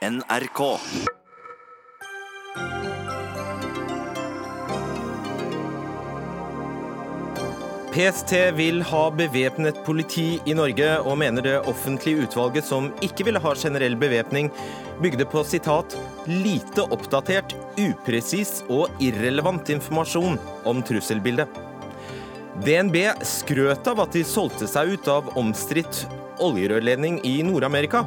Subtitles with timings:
[0.00, 0.60] NRK.
[7.92, 13.44] PST vil ha bevæpnet politi i Norge, og mener det offentlige utvalget som ikke ville
[13.44, 14.48] ha generell bevæpning,
[15.02, 21.48] bygde på sitat 'lite oppdatert, upresis og irrelevant informasjon om trusselbildet'.
[22.64, 26.06] DNB skrøt av at de solgte seg ut av omstridt
[26.40, 28.06] oljerørledning i Nord-Amerika,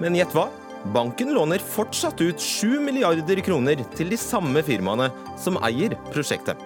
[0.00, 0.50] men gjett hva?
[0.84, 6.60] Banken låner fortsatt ut 7 milliarder kroner til de samme firmaene som eier prosjektet.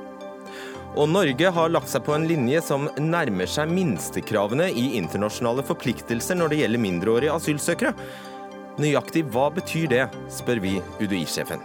[0.93, 6.37] Og Norge har lagt seg på en linje som nærmer seg minstekravene i internasjonale forpliktelser
[6.37, 7.95] når det gjelder mindreårige asylsøkere.
[8.81, 11.65] Nøyaktig hva betyr det, spør vi UDI-sjefen.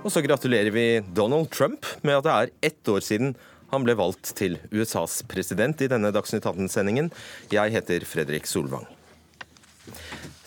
[0.00, 3.34] Og så gratulerer vi Donald Trump med at det er ett år siden
[3.70, 7.10] han ble valgt til USAs president i denne Dagsnytt 18-sendingen.
[7.54, 8.86] Jeg heter Fredrik Solvang.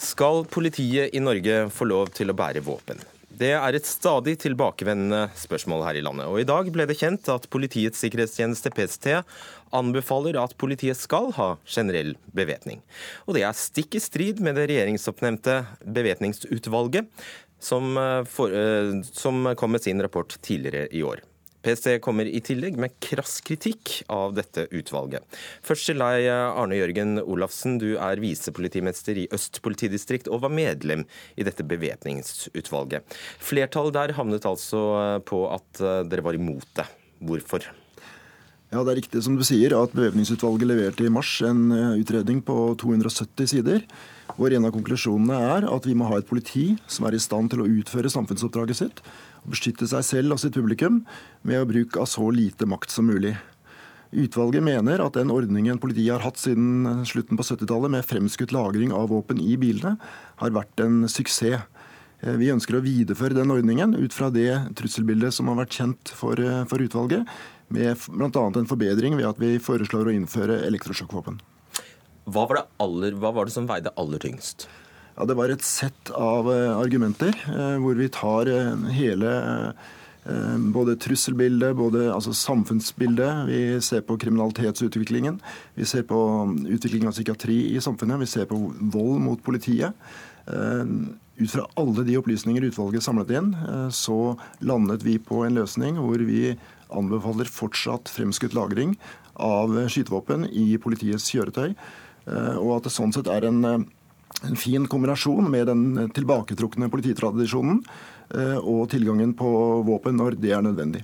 [0.04, 3.00] Skal politiet i Norge få lov til å bære våpen?
[3.34, 6.30] Det er et stadig tilbakevendende spørsmål her i landet.
[6.30, 9.08] Og i dag ble det kjent at Politiets sikkerhetstjeneste, PST,
[9.74, 12.84] anbefaler at politiet skal ha generell bevæpning.
[13.26, 15.64] Og det er stikk i strid med det regjeringsoppnevnte
[15.98, 17.10] bevæpningsutvalget,
[17.64, 18.22] som, eh,
[18.54, 21.26] eh, som kom med sin rapport tidligere i år.
[21.64, 25.24] PST kommer i tillegg med krass kritikk av dette utvalget.
[25.66, 27.78] Først til deg, Arne Jørgen Olafsen.
[27.82, 31.06] Du er visepolitimester i Øst politidistrikt og var medlem
[31.40, 33.08] i dette bevæpningsutvalget.
[33.40, 36.88] Flertallet der havnet altså på at eh, dere var imot det.
[37.24, 37.66] Hvorfor?
[38.74, 42.42] Ja, Det er riktig som du sier at Bevæpningsutvalget leverte i mars en eh, utredning
[42.42, 43.86] på 270 sider.
[44.34, 47.52] Hvor en av konklusjonene er at vi må ha et politi som er i stand
[47.54, 49.02] til å utføre samfunnsoppdraget sitt
[49.44, 51.04] og beskytte seg selv og sitt publikum
[51.44, 53.36] med å bruke av så lite makt som mulig.
[54.14, 58.94] Utvalget mener at den ordningen politiet har hatt siden slutten på 70-tallet med fremskutt lagring
[58.94, 59.96] av våpen i bilene,
[60.38, 61.66] har vært en suksess.
[62.22, 66.14] Eh, vi ønsker å videreføre den ordningen ut fra det trusselbildet som har vært kjent
[66.14, 67.26] for, eh, for utvalget,
[67.74, 68.46] med bl.a.
[68.54, 71.42] en forbedring ved at vi foreslår å innføre elektrosjokkvåpen.
[72.24, 74.68] Hva var, aller, hva var det som veide aller tyngst?
[75.18, 79.36] Ja, Det var et sett av eh, argumenter eh, hvor vi tar eh, hele
[80.24, 83.42] både trusselbildet, både altså samfunnsbildet.
[83.50, 85.42] Vi ser på kriminalitetsutviklingen.
[85.76, 86.20] Vi ser på
[86.64, 88.22] utvikling av psykiatri i samfunnet.
[88.22, 88.56] Vi ser på
[88.94, 89.92] vold mot politiet.
[90.48, 93.52] Ut fra alle de opplysninger utvalget samlet inn,
[93.92, 96.54] så landet vi på en løsning hvor vi
[96.88, 98.96] anbefaler fortsatt fremskutt lagring
[99.36, 101.76] av skytevåpen i politiets kjøretøy.
[102.26, 103.86] Og at det sånn sett er en
[104.42, 105.84] en fin kombinasjon med den
[106.16, 107.82] tilbaketrukne polititradisjonen
[108.36, 109.50] eh, og tilgangen på
[109.88, 111.04] våpen når det er nødvendig.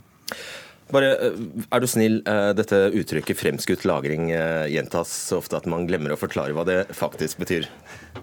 [0.90, 1.38] Bare, eh,
[1.69, 4.31] er du snill, eh, Dette uttrykket 'fremskutt lagring'
[4.74, 7.68] gjentas så ofte at man glemmer å forklare hva det faktisk betyr?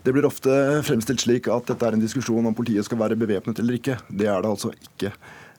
[0.03, 3.59] Det blir ofte fremstilt slik at dette er en diskusjon om politiet skal være bevæpnet
[3.59, 3.99] eller ikke.
[4.11, 5.13] Det er det altså ikke.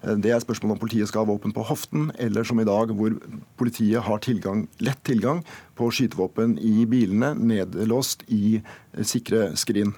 [0.07, 3.15] Det er spørsmålet om politiet skal ha våpen på hoften, eller som i dag, hvor
[3.59, 5.41] politiet har tilgang, lett tilgang
[5.75, 8.61] på skytevåpen i bilene, nedlåst i
[9.03, 9.91] sikre skrin.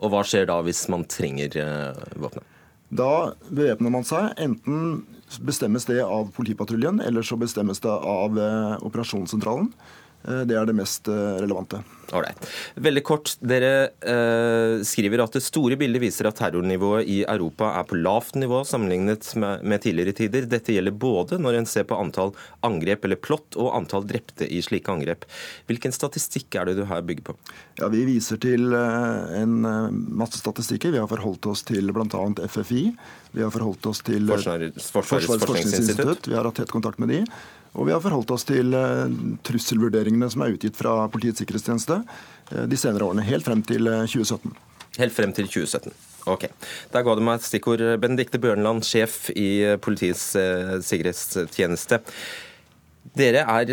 [0.00, 2.46] Og Hva skjer da hvis man trenger eh, våpenet?
[2.90, 4.32] Da bevæpner man seg.
[4.42, 5.04] Enten
[5.46, 9.70] bestemmes det av politipatruljen, eller så bestemmes det av eh, operasjonssentralen.
[10.26, 11.82] Eh, det er det mest eh, relevante.
[12.12, 12.46] Alright.
[12.74, 13.34] Veldig kort.
[13.40, 18.36] Dere eh, skriver at det store bildet viser at terrornivået i Europa er på lavt
[18.40, 20.48] nivå sammenlignet med, med, tidligere tider.
[20.50, 22.34] Dette gjelder både når en ser på antall
[22.66, 25.26] angrep eller plott og antall drepte i slike angrep.
[25.70, 27.36] Hvilken statistikk er det du her bygger på?
[27.80, 29.60] Ja, Vi viser til eh, en
[30.20, 30.94] masse statistikker.
[30.94, 32.26] Vi har forholdt oss til bl.a.
[32.50, 32.84] FFI.
[33.30, 36.26] Vi har forholdt oss til Forsvarets, Forsvarets forskningsinstitutt.
[36.26, 37.22] Vi har hatt tett kontakt med de.
[37.78, 39.14] Og vi har forholdt oss til eh,
[39.46, 44.50] trusselvurderingene som er utgitt fra Politiets sikkerhetstjeneste eh, de senere årene, helt frem til 2017.
[44.50, 45.94] Eh, helt frem til 2017.
[46.30, 46.50] Ok.
[46.92, 47.82] Der ga du meg et stikkord.
[48.02, 50.32] Benedicte Bjørnland, sjef i Politiets
[50.84, 52.02] sikkerhetstjeneste.
[53.16, 53.70] Dere er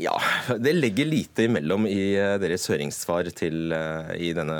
[0.00, 0.14] Ja,
[0.56, 3.74] det legger lite imellom i deres høringssvar til,
[4.16, 4.56] i denne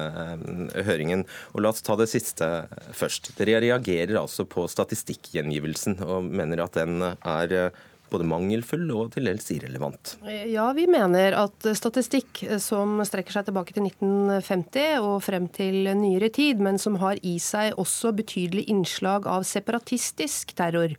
[0.85, 1.25] høringen.
[1.55, 2.51] Og La oss ta det siste
[2.93, 3.33] først.
[3.39, 7.73] Dere reagerer altså på statistikkgjengivelsen og mener at den er
[8.11, 10.17] både mangelfull og til dels irrelevant.
[10.49, 16.31] Ja, vi mener at statistikk som strekker seg tilbake til 1950 og frem til nyere
[16.35, 20.97] tid, men som har i seg også betydelig innslag av separatistisk terror,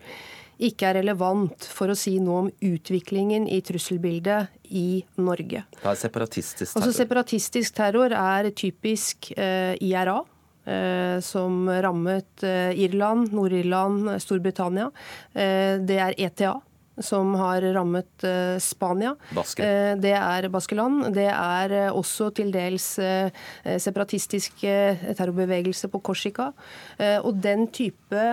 [0.60, 5.64] ikke er relevant for å si noe om utviklingen i trusselbildet i Norge.
[5.80, 6.82] Hva er separatistisk terror?
[6.82, 10.18] Altså, separatistisk terror er typisk eh, IRA
[10.68, 14.90] eh, som rammet eh, Irland, Nord-Irland, Storbritannia.
[15.32, 16.58] Det er ETA,
[17.06, 18.26] som har rammet
[18.64, 19.16] Spania.
[19.36, 19.66] Baske.
[20.02, 21.10] Det er Baskeland.
[21.16, 22.88] Det er også til dels
[23.86, 24.74] separatistiske
[25.18, 26.50] terrorbevegelse på Korsika.
[27.24, 28.26] Og den type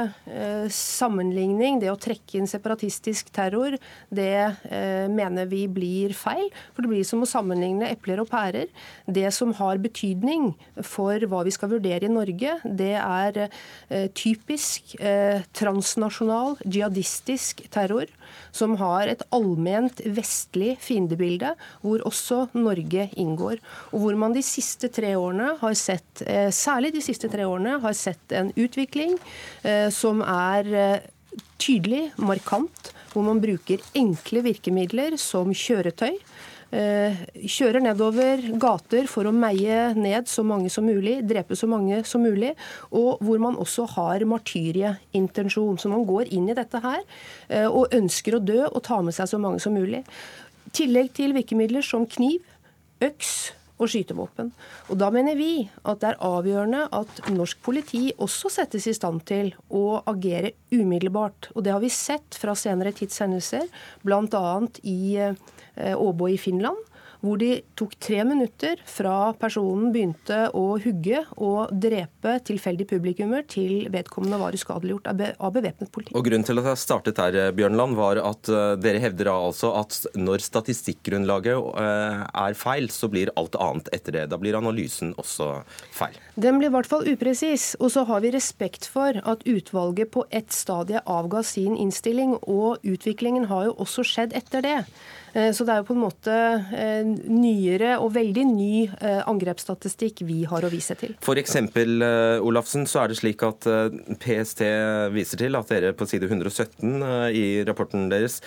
[0.73, 3.77] sammenligning, det å trekke inn separatistisk terror,
[4.11, 6.51] det mener vi blir feil.
[6.75, 8.71] For det blir som å sammenligne epler og pærer.
[9.07, 10.53] Det som har betydning
[10.85, 18.11] for hva vi skal vurdere i Norge, det er eh, typisk eh, transnasjonal jihadistisk terror
[18.55, 23.61] som har et allment vestlig fiendebilde, hvor også Norge inngår.
[23.93, 27.79] Og hvor man de siste tre årene har sett, eh, særlig de siste tre årene,
[27.83, 29.17] har sett en utvikling
[29.93, 31.01] som er
[31.61, 39.35] tydelig, markant, hvor man bruker enkle virkemidler som kjøretøy Eh, kjører nedover gater for å
[39.35, 42.55] meie ned så mange som mulig, drepe så mange som mulig,
[42.91, 45.79] og hvor man også har martyrieintensjon.
[45.79, 47.03] Så man går inn i dette her
[47.49, 50.03] eh, og ønsker å dø og ta med seg så mange som mulig.
[50.67, 52.43] I tillegg til virkemidler som kniv,
[53.05, 54.51] øks og skytevåpen.
[54.89, 59.27] Og Da mener vi at det er avgjørende at norsk politi også settes i stand
[59.29, 61.53] til å agere umiddelbart.
[61.55, 63.69] Og Det har vi sett fra senere tids hendelser,
[64.03, 64.47] bl.a.
[64.83, 66.79] i eh, Eh, Åbo i Finland
[67.25, 73.87] hvor de tok tre minutter fra personen begynte å hugge og drepe tilfeldige publikummer, til
[73.93, 76.15] vedkommende var uskadeliggjort av bevæpnet politi.
[76.17, 79.73] Og Grunnen til at jeg startet her, eh, Bjørnland, var at eh, dere hevder altså
[79.81, 84.25] at når statistikkgrunnlaget er feil, så blir alt annet etter det.
[84.31, 85.63] Da blir analysen også
[85.95, 86.17] feil.
[86.37, 87.75] Den blir i hvert fall upresis.
[87.81, 92.85] Og så har vi respekt for at utvalget på ett stadie avga sin innstilling, og
[92.85, 94.81] utviklingen har jo også skjedd etter det.
[95.37, 96.35] Eh, så det er jo på en måte
[96.77, 101.17] eh, nyere og veldig ny eh, angrepsstatistikk vi har å vise til.
[101.25, 102.01] For eksempel,
[102.47, 103.67] Olafsen, så er det slik at
[104.23, 104.63] PST
[105.15, 107.05] viser til at dere på side 117
[107.37, 108.41] i rapporten deres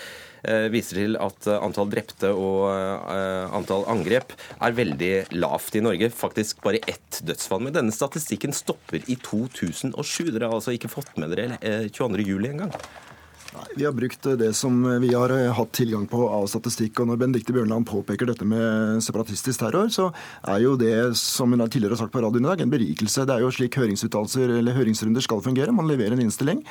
[0.72, 2.70] viser til at antall drepte og
[3.58, 4.32] antall angrep
[4.64, 6.12] er veldig lavt i Norge.
[6.16, 7.66] Faktisk bare ett dødsfall.
[7.66, 10.32] Men denne statistikken stopper i 2007.
[10.32, 11.60] Dere har altså ikke fått med dere
[11.92, 12.76] 22.07 engang.
[13.76, 17.00] Vi har brukt det som vi har eh, hatt tilgang på av statistikk.
[17.02, 20.10] og Når Benedicte Bjørnland påpeker dette med separatistisk terror, så
[20.46, 23.26] er jo det, som hun tidligere har sagt på radioen i dag, en berikelse.
[23.26, 25.74] Det er jo slik eller høringsrunder skal fungere.
[25.74, 26.62] Man leverer en innstilling.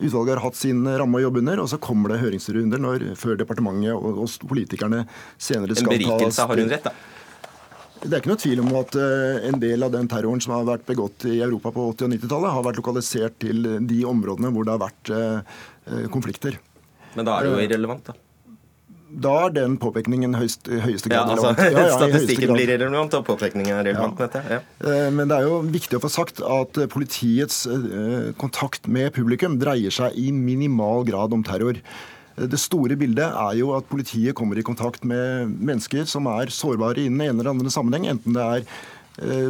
[0.00, 3.38] Utvalget har hatt sin ramme å jobbe under, og så kommer det høringsrunder når, før
[3.38, 5.04] departementet og, og politikerne
[5.38, 7.12] senere skal ta En berikelse, har hun rett, da?
[8.04, 10.66] Det er ikke noe tvil om at eh, en del av den terroren som har
[10.68, 14.66] vært begått i Europa på 80- og 90-tallet, har vært lokalisert til de områdene hvor
[14.66, 15.40] det har vært Eh,
[16.12, 16.60] konflikter.
[17.14, 18.18] Men da er det jo irrelevant, da?
[19.14, 21.74] Da er den påpekningen høyst, høyeste grad ja, altså, relevant.
[21.76, 24.18] Ja, ja, statistikken blir irrelevant, og påpekningen er relevant.
[24.18, 24.26] Ja.
[24.26, 29.14] Dette, eh, Men det er jo viktig å få sagt at politiets eh, kontakt med
[29.14, 31.78] publikum dreier seg i minimal grad om terror.
[32.34, 37.04] Det store bildet er jo at politiet kommer i kontakt med mennesker som er sårbare
[37.04, 38.66] innen en eller annen sammenheng, enten det er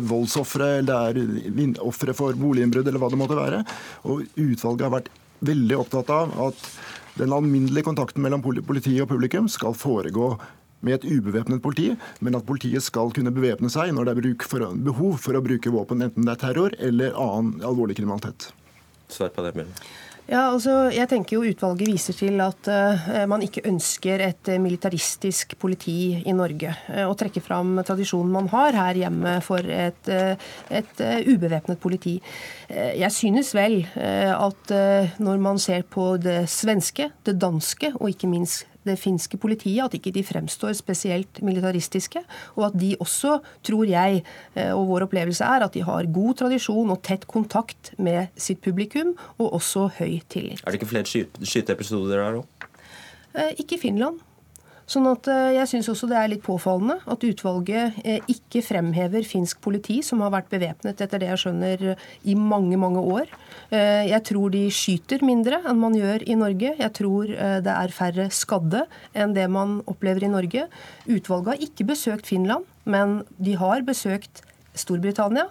[0.05, 3.63] voldsofre, eller det er ofre for boliginnbrudd, eller hva det måtte være.
[4.05, 5.09] Og Utvalget har vært
[5.47, 6.69] veldig opptatt av at
[7.19, 10.35] den alminnelige kontakten mellom politi og publikum skal foregå
[10.85, 14.67] med et ubevæpnet politi, men at politiet skal kunne bevæpne seg når det er for,
[14.75, 18.51] behov for å bruke våpen, enten det er terror eller annen alvorlig kriminalitet.
[19.09, 19.73] Svar på det, Bjørn.
[20.25, 24.57] Ja, altså, jeg tenker jo Utvalget viser til at uh, man ikke ønsker et uh,
[24.57, 26.71] militaristisk politi i Norge.
[26.89, 30.09] Uh, og trekker fram tradisjonen man har her hjemme for et,
[30.73, 32.15] et ubevæpnet politi.
[32.71, 34.73] jeg synes vel at
[35.21, 39.97] når man ser på det svenske, det danske og ikke minst det finske politiet, at
[39.99, 42.23] ikke de fremstår spesielt militaristiske.
[42.57, 44.23] Og at de også, tror jeg,
[44.55, 48.63] eh, og vår opplevelse er, at de har god tradisjon og tett kontakt med sitt
[48.65, 50.63] publikum, og også høy tillit.
[50.65, 52.71] Er det ikke flere skyteepisoder der òg?
[53.35, 54.23] Eh, ikke i Finland.
[54.91, 59.25] Sånn at eh, Jeg syns også det er litt påfallende at utvalget eh, ikke fremhever
[59.27, 61.85] finsk politi, som har vært bevæpnet etter det jeg skjønner
[62.29, 63.33] i mange, mange år.
[63.71, 66.75] Eh, jeg tror de skyter mindre enn man gjør i Norge.
[66.81, 68.85] Jeg tror det er færre skadde
[69.17, 70.67] enn det man opplever i Norge.
[71.09, 75.47] Utvalget har ikke besøkt Finland, men de har besøkt Storbritannia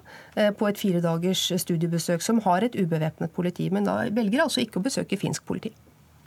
[0.60, 3.70] på et fire dagers studiebesøk, som har et ubevæpnet politi.
[3.74, 5.72] Men da velger altså ikke å besøke finsk politi.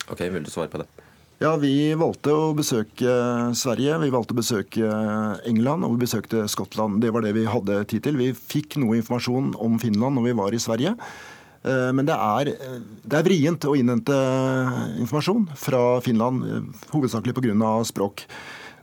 [0.09, 1.06] Ok, Vil du svare på det?
[1.37, 3.15] Ja, Vi valgte å besøke
[3.53, 4.93] Sverige, vi valgte å besøke
[5.45, 7.03] England og vi besøkte Skottland.
[7.03, 8.17] Det var det vi hadde tid til.
[8.17, 10.95] Vi fikk noe informasjon om Finland når vi var i Sverige.
[11.67, 12.55] Eh, men det er,
[13.05, 14.17] det er vrient å innhente
[15.03, 17.73] informasjon fra Finland, hovedsakelig pga.
[17.85, 18.25] språk.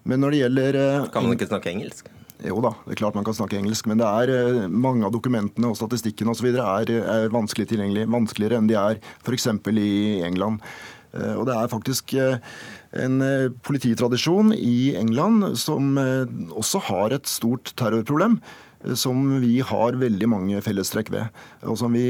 [0.04, 2.14] Men når det gjelder eh, Kan man ikke snakke engelsk?
[2.44, 5.14] Jo da, det er klart man kan snakke engelsk, men det er eh, mange av
[5.16, 6.50] dokumentene og statistikken osv.
[6.52, 8.10] Er, er vanskelig tilgjengelig.
[8.12, 9.48] Vanskeligere enn de er f.eks.
[9.80, 9.94] i
[10.28, 10.60] England.
[11.14, 13.18] Og det er faktisk en
[13.62, 18.40] polititradisjon i England som også har et stort terrorproblem
[19.00, 22.04] som vi har veldig mange fellestrekk ved, og som vi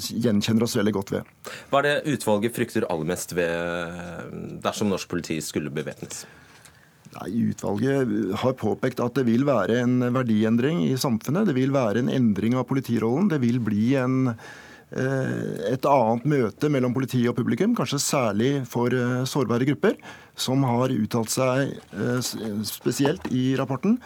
[0.00, 1.32] gjenkjenner oss veldig godt ved.
[1.70, 6.24] Hva er det utvalget frykter aller mest ved dersom norsk politi skulle bevæpnes?
[7.10, 11.48] Nei, Utvalget har påpekt at det vil være en verdiendring i samfunnet.
[11.48, 13.26] Det vil være en endring av politirollen.
[13.32, 14.36] Det vil bli en, eh,
[14.90, 19.94] et annet møte mellom politi og publikum, kanskje særlig for eh, sårbare grupper,
[20.34, 22.32] som har uttalt seg eh,
[22.66, 24.00] spesielt i rapporten.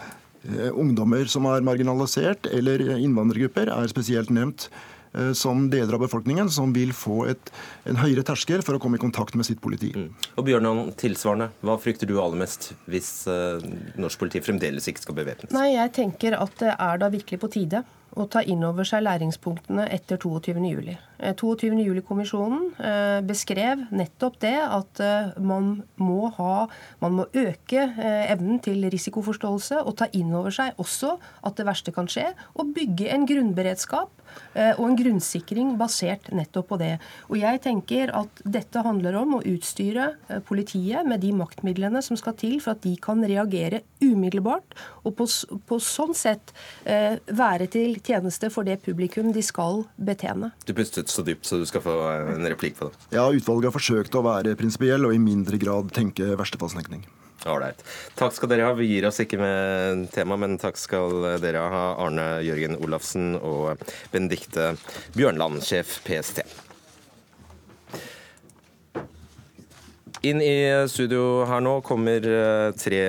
[0.76, 4.68] Ungdommer som er marginalisert, eller innvandrergrupper, er spesielt nevnt.
[5.14, 7.52] Eh, som deler av befolkningen som vil få et,
[7.86, 9.92] en høyere terskel for å komme i kontakt med sitt politi.
[9.94, 10.08] Mm.
[10.34, 13.62] Og Bjørnan, tilsvarende, Hva frykter du aller mest hvis uh,
[14.00, 15.54] norsk politi fremdeles ikke skal bevæpnes?
[15.54, 17.84] Nei, Jeg tenker at det er da virkelig på tide
[18.14, 20.94] å ta inn over seg læringspunktene etter 22.07.
[21.18, 25.02] 22.07-kommisjonen eh, beskrev nettopp det at
[25.42, 26.66] man må, ha,
[27.02, 31.14] man må øke evnen til risikoforståelse og ta inn over seg også
[31.47, 36.71] at det verste kan skje, og bygge en grunnberedskap Eh, og en grunnsikring basert nettopp
[36.73, 36.92] på det.
[37.30, 42.18] Og jeg tenker at dette handler om å utstyre eh, politiet med de maktmidlene som
[42.18, 45.26] skal til for at de kan reagere umiddelbart, og på,
[45.68, 46.54] på sånn sett
[46.85, 50.52] eh, være til tjeneste for det publikum de skal betjene.
[50.66, 50.75] Du
[51.14, 51.94] så dypt, så du skal få
[52.35, 53.04] en replikk på det.
[53.14, 57.04] Ja, utvalget har forsøkt å være prinsipiell og i mindre grad tenke verstefallstenkning.
[57.50, 57.83] Ålreit.
[58.16, 58.76] Takk skal dere ha.
[58.78, 63.83] Vi gir oss ikke med tema, men takk skal dere ha, Arne Jørgen Olafsen og
[64.14, 64.73] Benedikte
[65.16, 66.40] Bjørnland, sjef PST.
[70.24, 70.56] Inn i
[70.88, 73.00] studio her nå kommer eh, tre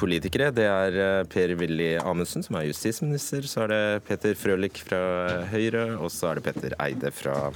[0.00, 0.48] politikere.
[0.56, 3.44] Det er eh, Per-Willy Amundsen, som er justisminister.
[3.44, 5.00] Så er det Peter Frølich fra
[5.50, 7.50] Høyre, og så er det Petter Eide fra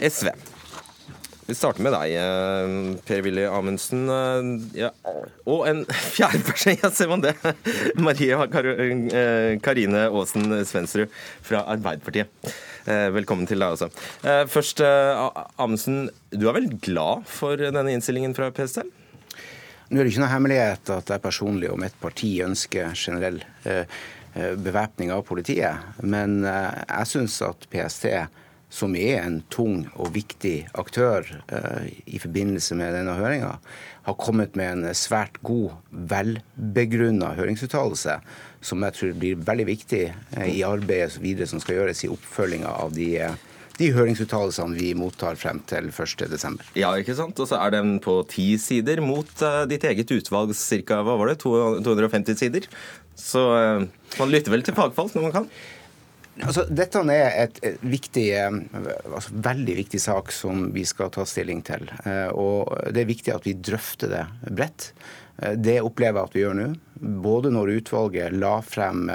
[0.00, 0.30] SV.
[1.46, 4.08] Vi starter med deg, eh, Per-Willy Amundsen.
[4.72, 4.94] Ja.
[5.44, 5.84] Og en
[6.16, 7.36] fjerde person, ja, ser man det!
[8.00, 11.12] Marie Karine Aasen Svensrud
[11.44, 12.32] fra Arbeiderpartiet.
[12.86, 13.88] Velkommen til deg også.
[14.50, 14.80] Først,
[15.58, 18.84] Amundsen, du er vel glad for denne innstillingen fra PST?
[19.90, 23.42] Nå er det ikke noe hemmelighet at jeg personlig og mitt parti ønsker generell
[24.34, 25.82] bevæpning av politiet.
[26.02, 28.08] Men jeg syns at PST
[28.72, 33.54] som er en tung og viktig aktør eh, i forbindelse med denne høringa,
[34.06, 38.18] har kommet med en svært god, velbegrunna høringsuttalelse,
[38.66, 42.72] som jeg tror blir veldig viktig eh, i arbeidet videre som skal gjøres i oppfølginga
[42.84, 43.44] av de eh,
[43.76, 46.62] de høringsuttalelsene vi mottar frem til 1.12.
[46.80, 47.36] Ja, ikke sant?
[47.36, 51.02] Og så er den på ti sider mot uh, ditt eget utvalg ca.
[51.42, 52.64] 250 sider.
[53.20, 53.42] Så
[54.16, 55.50] man lytter vel til fagfolk når man kan?
[56.44, 58.56] Altså, dette er et, viktig, eh,
[59.08, 61.88] altså, veldig viktig sak som vi skal ta stilling til.
[62.04, 64.92] Eh, og Det er viktig at vi drøfter det bredt.
[65.38, 66.68] Eh, det opplever jeg at vi gjør nå.
[67.24, 69.08] Både når utvalget la frem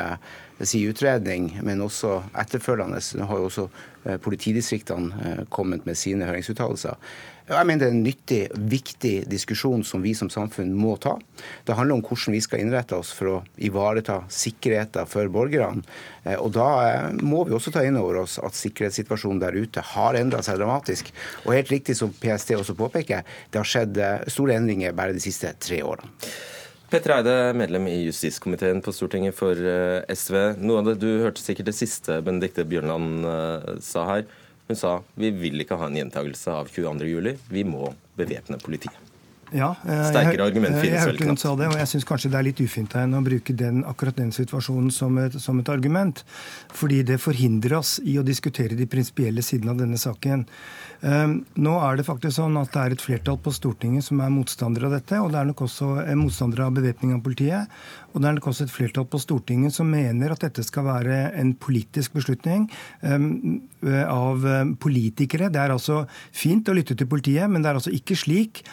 [0.61, 3.01] sin utredning, men også etterfølgende.
[3.17, 3.69] Nå har jo også
[4.21, 6.99] politidistriktene kommet med sine høringsuttalelser.
[7.50, 11.15] Jeg mener det er en nyttig, viktig diskusjon som vi som samfunn må ta.
[11.65, 15.81] Det handler om hvordan vi skal innrette oss for å ivareta sikkerheten for borgerne.
[16.24, 19.81] Eh, og Da eh, må vi også ta inn over oss at sikkerhetssituasjonen der ute
[19.93, 21.10] har endra seg dramatisk.
[21.48, 25.24] Og helt riktig som PST også påpeker, det har skjedd eh, store endringer bare de
[25.24, 26.13] siste tre årene.
[26.91, 29.55] Petter Eide, medlem i justiskomiteen på Stortinget for
[30.12, 30.38] SV.
[30.60, 34.25] Noe av det, Du hørte sikkert det siste Benedicte Bjørnland sa her.
[34.71, 37.33] Hun sa vi vil ikke ha en gjentakelse av 22.07.
[37.51, 39.10] Vi må bevæpne politiet.
[39.51, 42.38] Ja, jeg, Sterkere argument finnes jeg, jeg hun sa det, og jeg syns kanskje det
[42.39, 45.72] er litt ufint av henne å bruke den, akkurat den situasjonen som et, som et,
[45.72, 46.22] argument.
[46.72, 50.46] Fordi det forhindrer oss i å diskutere de prinsipielle sidene av denne saken.
[51.01, 54.31] Um, nå er det faktisk sånn at det er et flertall på Stortinget som er
[54.31, 55.20] motstandere av dette.
[55.20, 57.75] Og det er nok også motstandere motstander av bevæpning av politiet.
[58.13, 61.20] Og det er nok også et flertall på Stortinget som mener at dette skal være
[61.41, 62.70] en politisk beslutning
[63.03, 63.60] um,
[64.08, 64.48] av
[64.79, 65.51] politikere.
[65.51, 68.63] Det er altså fint å lytte til politiet, men det er altså ikke slik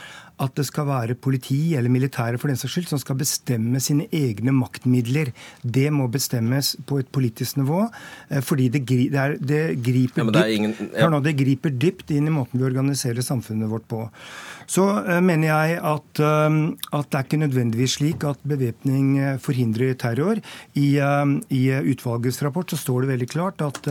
[0.42, 4.07] at det skal være politi eller militære for den saks skyld som skal bestemme sine
[4.14, 5.33] egne maktmidler.
[5.62, 7.85] Det må bestemmes på et politisk nivå,
[8.30, 11.09] eh, fordi det, det, er, det griper ja, det ingen, ja.
[11.11, 14.04] nå, det griper dypt inn i måten vi organiserer samfunnet vårt på.
[14.69, 16.59] Så uh, mener jeg at, uh,
[16.93, 20.41] at, det er ikke nødvendigvis slik at bevæpning forhindrer terror.
[20.79, 23.87] I, I, utvalgets rapport så står det veldig klart at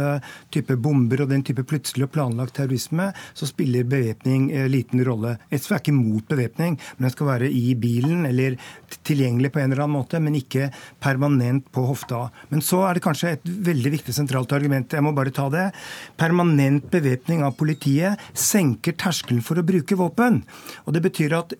[0.53, 5.35] type bomber og den type plutselig og planlagt terrorisme, så spiller bevæpning liten rolle.
[5.51, 8.57] SV er ikke mot bevæpning, men den skal være i bilen eller
[9.07, 10.69] tilgjengelig på en eller annen måte, men ikke
[11.03, 12.27] permanent på hofta.
[12.51, 14.93] Men så er det kanskje et veldig viktig sentralt argument.
[14.93, 15.67] Jeg må bare ta det.
[16.19, 20.43] Permanent bevæpning av politiet senker terskelen for å bruke våpen.
[20.85, 21.53] Og Det betyr at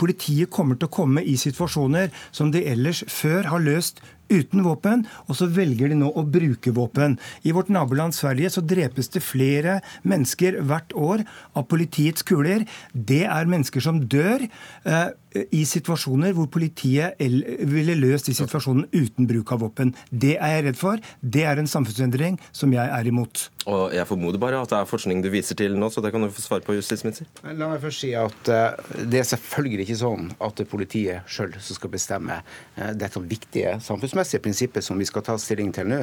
[0.00, 5.04] politiet kommer til å komme i situasjoner som de ellers før har løst uten våpen,
[5.26, 7.16] og så velger de nå å bruke våpen.
[7.42, 11.24] I vårt naboland Sverige så drepes det flere mennesker hvert år
[11.58, 12.66] av politiets kuler.
[12.94, 14.46] Det er mennesker som dør.
[14.86, 19.94] Eh, i situasjoner hvor politiet ville løst de situasjonene uten bruk av våpen.
[20.10, 21.02] Det er jeg redd for.
[21.22, 23.48] Det er en samfunnsendring som jeg er imot.
[23.70, 26.24] Og Jeg formoder bare at det er forskning du viser til nå, så det kan
[26.24, 27.28] du få svare på, justisminister.
[27.44, 31.30] La meg først si at uh, det er selvfølgelig ikke sånn at det er politiet
[31.30, 35.90] sjøl som skal bestemme uh, dette viktige samfunnsmessige prinsippet som vi skal ta stilling til
[35.90, 36.02] nå.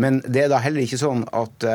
[0.00, 1.68] Men det er da heller ikke sånn at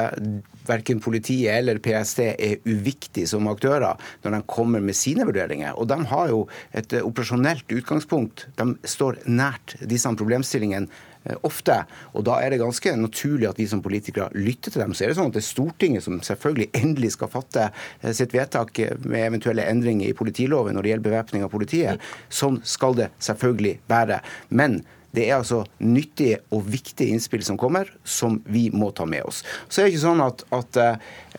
[0.69, 5.77] verken politiet eller PST er uviktige som aktører når de kommer med sine vurderinger.
[5.77, 6.43] Og de har jo
[6.75, 8.47] et eh, operasjonelt utgangspunkt.
[8.59, 10.87] De står nært disse problemstillingene
[11.25, 11.81] eh, ofte.
[12.13, 14.95] Og da er det ganske naturlig at vi som politikere lytter til dem.
[14.95, 18.35] Så er det sånn at det er Stortinget som selvfølgelig endelig skal fatte eh, sitt
[18.35, 22.07] vedtak med eventuelle endringer i politiloven når det gjelder bevæpning av politiet.
[22.29, 24.23] Sånn skal det selvfølgelig være.
[24.49, 24.81] Men
[25.15, 29.43] det er altså nyttige og viktige innspill som kommer, som vi må ta med oss.
[29.67, 30.79] Så er det ikke sånn at, at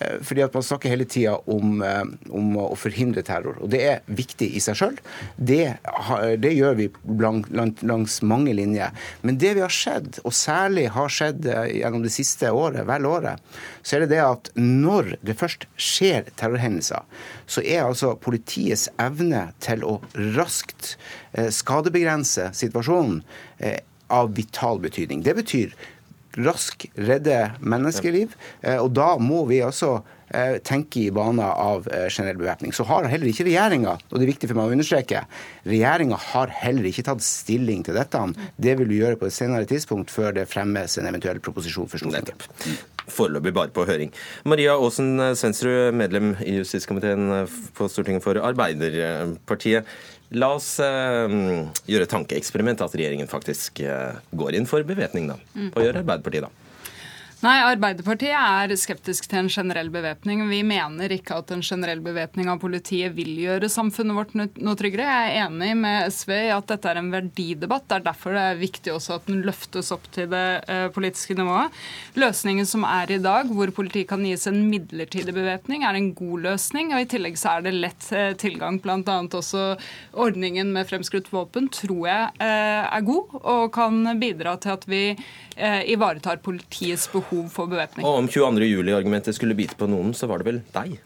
[0.00, 3.58] Eh, fordi at Man snakker hele tida om, eh, om, å forhindre terror.
[3.60, 4.96] og Det er viktig i seg sjøl.
[5.36, 5.76] Det,
[6.40, 6.88] det, gjør vi
[7.20, 8.94] langs, langs mange linjer.
[9.22, 13.08] Men det vi har sett, og særlig har skjedd eh, gjennom det siste året, vel
[13.08, 13.40] året,
[13.82, 17.04] så er det det at når det først skjer terrorhendelser,
[17.50, 19.98] så er altså politiets evne til å
[20.36, 20.96] raskt
[21.54, 23.20] skadebegrense situasjonen
[24.10, 25.22] av vital betydning.
[25.22, 25.74] Det betyr
[26.38, 28.34] rask redde menneskeliv.
[28.62, 29.96] Eh, og da må vi altså
[30.28, 32.74] eh, tenke i baner av eh, generell bevæpning.
[32.76, 35.24] Så har heller ikke regjeringa, og det er viktig for meg å understreke,
[35.68, 38.22] regjeringa har heller ikke tatt stilling til dette.
[38.60, 42.02] Det vil vi gjøre på et senere tidspunkt, før det fremmes en eventuell proposisjon for
[42.02, 42.46] Stortinget.
[43.10, 44.12] Foreløpig bare på høring.
[44.46, 49.88] Maria Aasen Svensrud, medlem i justiskomiteen på Stortinget for Arbeiderpartiet.
[50.38, 51.32] La oss eh,
[51.90, 55.26] gjøre tankeeksperiment at regjeringen faktisk eh, går inn for bevæpning.
[55.32, 55.38] da.
[55.72, 56.52] Og gjør Arbeiderpartiet da?
[57.40, 60.42] Nei, Arbeiderpartiet er skeptisk til en generell bevæpning.
[60.50, 65.06] Vi mener ikke at en generell bevæpning av politiet vil gjøre samfunnet vårt noe tryggere.
[65.08, 67.86] Jeg er enig med SV i at dette er en verdidebatt.
[67.88, 71.38] Det er derfor det er viktig også at den løftes opp til det uh, politiske
[71.38, 71.80] nivået.
[72.20, 76.44] Løsningen som er i dag, hvor politiet kan gis en midlertidig bevæpning, er en god
[76.50, 76.92] løsning.
[76.92, 78.82] og I tillegg så er det lett tilgang, tilgang.
[78.84, 79.16] Bl.a.
[79.40, 79.64] også
[80.12, 85.04] ordningen med fremskutt våpen tror jeg uh, er god og kan bidra til at vi
[85.60, 88.06] ivaretar politiets behov behov for bevæpning.
[88.06, 90.98] Og om 22.07-argumentet skulle bite på noen, så var det vel deg?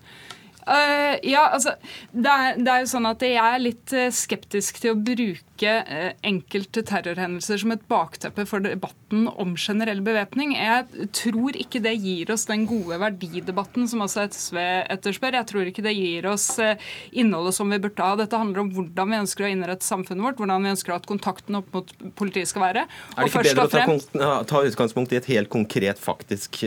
[0.64, 1.74] Uh, ja, altså,
[2.08, 5.42] det er, det er, jo sånn at Jeg er litt eh, skeptisk til å bruke
[5.62, 10.56] uh, enkelte terrorhendelser som et bakteppe for debatten om generell bevæpning.
[10.58, 14.58] Jeg tror ikke det gir oss den gode verdidebatten som også SV
[14.96, 15.38] etterspør.
[15.38, 16.74] Jeg tror ikke det gir oss uh,
[17.12, 18.18] innholdet som vi burde ha.
[18.18, 21.60] Dette handler om hvordan vi ønsker å innrette samfunnet vårt, hvordan vi ønsker at kontakten
[21.60, 22.86] opp mot politiet skal være.
[23.14, 26.64] Er det ikke bedre å ta, ta, utgangspunkt i et helt konkret, faktisk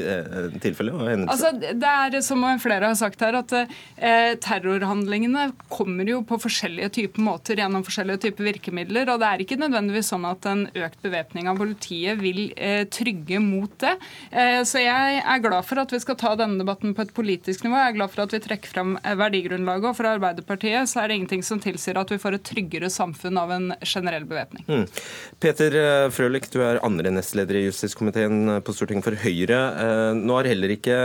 [0.64, 0.96] tilfelle?
[1.28, 3.54] Altså, det er som flere har sagt her, at
[3.98, 8.77] Eh, terrorhandlingene kommer jo på forskjellige typer måter gjennom forskjellige typer virkemidler.
[8.78, 13.40] Og Det er ikke nødvendigvis sånn at en økt bevæpning av politiet vil eh, trygge
[13.44, 13.96] mot det.
[14.32, 17.66] Eh, så jeg er glad for at vi skal ta denne debatten på et politisk
[17.66, 17.80] nivå.
[17.80, 19.90] Jeg er glad for at vi trekker fram verdigrunnlaget.
[19.90, 23.42] Og for Arbeiderpartiet så er det ingenting som tilsier at vi får et tryggere samfunn
[23.42, 24.68] av en generell bevæpning.
[24.68, 24.86] Mm.
[25.42, 25.80] Peter
[26.14, 29.60] Frølich, du er andre nestleder i justiskomiteen på Stortinget for Høyre.
[30.18, 30.98] Nå har heller ikke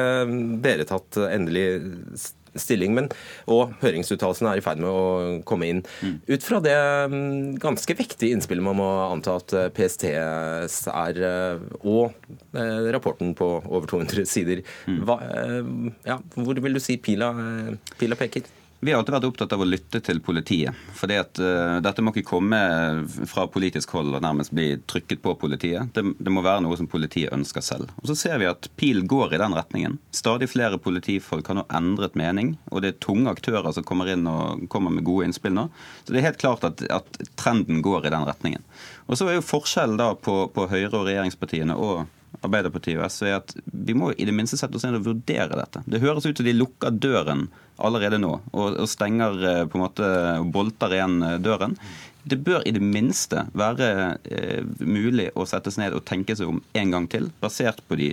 [0.63, 1.67] dere tatt endelig
[2.19, 2.42] stilling,
[2.93, 3.09] men,
[3.47, 5.83] og høringsuttalelsene er i ferd med å komme inn.
[6.03, 6.17] Mm.
[6.29, 6.77] Ut fra det
[7.13, 12.13] mm, ganske vektige innspillet man må anta at eh, PST er, eh, og
[12.55, 15.03] eh, rapporten på over 200 sider, mm.
[15.07, 15.19] hva,
[16.07, 17.33] ja, hvor vil du si pila,
[18.01, 18.47] pila peker?
[18.85, 20.75] Vi har alltid vært opptatt av å lytte til politiet.
[20.99, 22.59] For uh, dette må ikke komme
[23.31, 25.93] fra politisk hold og nærmest bli trykket på politiet.
[25.95, 27.93] Det, det, må være noe som politiet ønsker selv.
[28.03, 30.01] Og Så ser vi at pil går i den retningen.
[30.11, 32.57] Stadig flere politifolk har nå endret mening.
[32.75, 35.69] Og det er tunge aktører som kommer inn og kommer med gode innspill nå.
[36.03, 38.67] Så det er helt klart at, at trenden går i den retningen.
[39.07, 42.03] Og så er jo forskjellen da på, på Høyre og regjeringspartiene og
[42.43, 45.59] Arbeiderpartiet og SV er at vi må i det minste sette oss ned og vurdere
[45.59, 45.83] dette.
[45.87, 47.47] Det høres ut som de lukker døren
[47.83, 50.09] allerede nå og, og stenger eh, på en måte
[50.41, 51.77] og bolter igjen eh, døren.
[52.23, 53.89] Det bør i det minste være
[54.31, 57.99] eh, mulig å sette seg ned og tenke seg om en gang til, basert på
[57.99, 58.13] de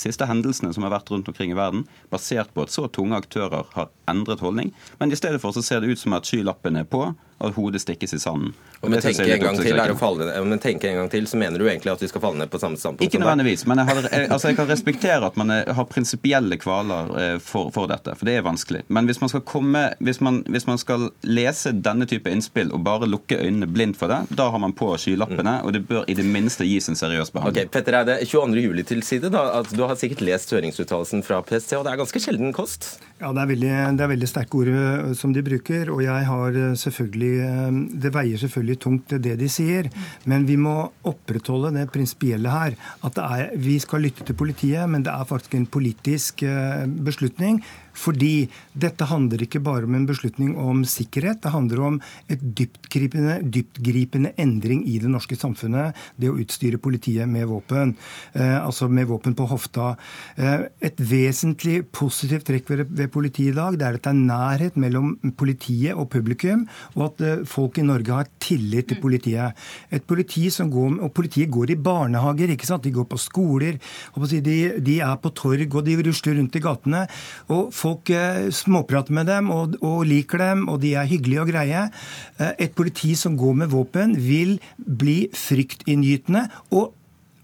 [0.00, 3.66] siste hendelsene som har vært rundt omkring i verden, basert på at så tunge aktører
[3.74, 4.70] har endret holdning.
[5.00, 7.80] Men i stedet for så ser det ut som at skylappen er på, at hodet
[7.82, 8.52] stikkes i sanden.
[8.80, 11.38] Om jeg tenker en gang til er falle om jeg tenker en gang til, så
[11.40, 13.04] mener du egentlig at vi skal falle ned på samme standpunkt?
[13.06, 17.12] Ikke nødvendigvis, men jeg, har, jeg, altså jeg, kan respektere at man har prinsipielle kvaler
[17.20, 18.82] eh, for, for, dette, for det er vanskelig.
[18.88, 22.84] Men hvis man, skal komme, hvis, man, hvis man skal lese denne type innspill og
[22.86, 26.16] bare lukke øynene blindt for det, da har man på skylappene, og det bør i
[26.18, 27.68] det minste gis en seriøs behandling.
[27.68, 28.64] Ok, Petter Eide, 22.
[28.64, 29.32] juli til side.
[29.32, 32.98] da, at Du har sikkert lest høringsuttalelsen fra PST, og det er ganske sjelden kost?
[33.20, 36.28] Ja, det er veldig, det er veldig sterke ord eh, som de bruker, og jeg
[36.28, 39.88] har eh, selvfølgelig det det veier selvfølgelig tungt, det de sier.
[40.30, 40.74] Men vi må
[41.06, 42.76] opprettholde det prinsipielle her.
[43.06, 47.60] At er, vi skal lytte til politiet, men det er faktisk en politisk eh, beslutning
[48.00, 51.98] fordi dette handler ikke bare om en beslutning om sikkerhet, det handler om
[52.32, 55.96] et dyptgripende, dyptgripende endring i det norske samfunnet.
[56.20, 57.94] Det å utstyre politiet med våpen,
[58.34, 59.96] eh, altså med våpen på hofta.
[60.36, 64.20] Eh, et vesentlig positivt trekk ved, ved politiet i dag det er at det er
[64.20, 69.56] nærhet mellom politiet og publikum, og at eh, folk i Norge har tillit til politiet.
[69.90, 72.84] Et politi som går, og Politiet går i barnehager, ikke sant?
[72.86, 73.76] de går på skoler,
[74.40, 77.02] de, de er på torg og de rusler rundt i gatene.
[77.52, 81.50] og Folk eh, småprater med dem og, og, liker dem, og de er hyggelige og
[81.50, 81.82] greie.
[82.38, 86.46] Eh, et politi som går med våpen, vil bli fryktinngytende.
[86.70, 86.94] Og,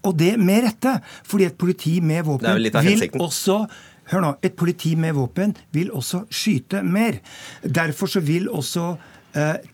[0.07, 3.65] og det med rette, fordi et politi med våpen vil også
[4.07, 7.17] Hør nå, Et politi med våpen vil også skyte mer.
[7.63, 8.93] Derfor så vil også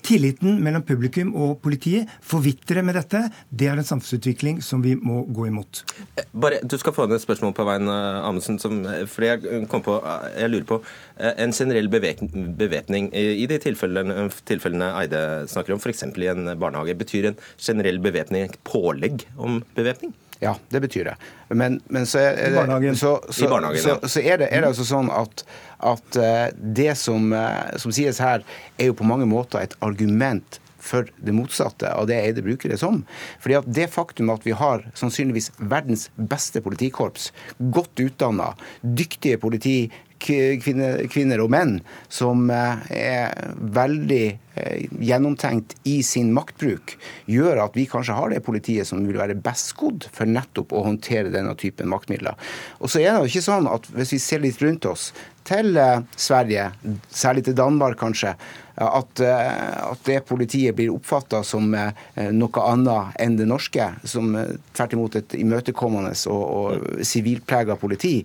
[0.06, 3.22] tilliten mellom publikum og politiet forvitrer med dette.
[3.50, 5.84] Det er en samfunnsutvikling som vi må gå imot.
[6.18, 8.60] Eh, bare, du skal få et spørsmål på veien, eh, Amundsen.
[8.60, 10.00] Som, fordi jeg, på,
[10.38, 10.82] jeg lurer på
[11.18, 16.04] En generell bevæpning i de tilfellene, tilfellene Eide snakker om, f.eks.
[16.04, 20.14] i en barnehage, betyr en generell bevæpning pålegg om bevæpning?
[20.44, 21.16] Ja, det betyr det.
[21.50, 23.48] Men, men så, er det, så, så,
[23.84, 25.46] så, så er, det, er det altså sånn at,
[25.80, 28.44] at eh, det som, eh, som, sies her,
[28.78, 32.82] er jo på mange måter et argument for det motsatte av det Eide bruker det
[32.82, 33.06] som.
[33.40, 37.32] Fordi at Det faktum at vi har sannsynligvis verdens beste politikorps,
[37.72, 38.52] godt utdanna,
[38.84, 39.78] dyktige politi,
[40.24, 41.78] kvinner, og menn
[42.12, 46.96] som eh, er veldig eh, gjennomtenkt i sin maktbruk,
[47.30, 50.86] gjør at vi kanskje har det politiet som vil være best skodd for nettopp å
[50.88, 52.40] håndtere denne typen maktmidler.
[52.80, 55.12] Og så er det jo ikke sånn at Hvis vi ser litt rundt oss,
[55.48, 56.70] til eh, Sverige,
[57.10, 58.36] særlig til Danmark kanskje,
[58.74, 64.32] at, at, det politiet blir oppfatta som noe annet enn det norske, som
[64.74, 68.16] tvert imot et imøtekommende og sivilprega politi.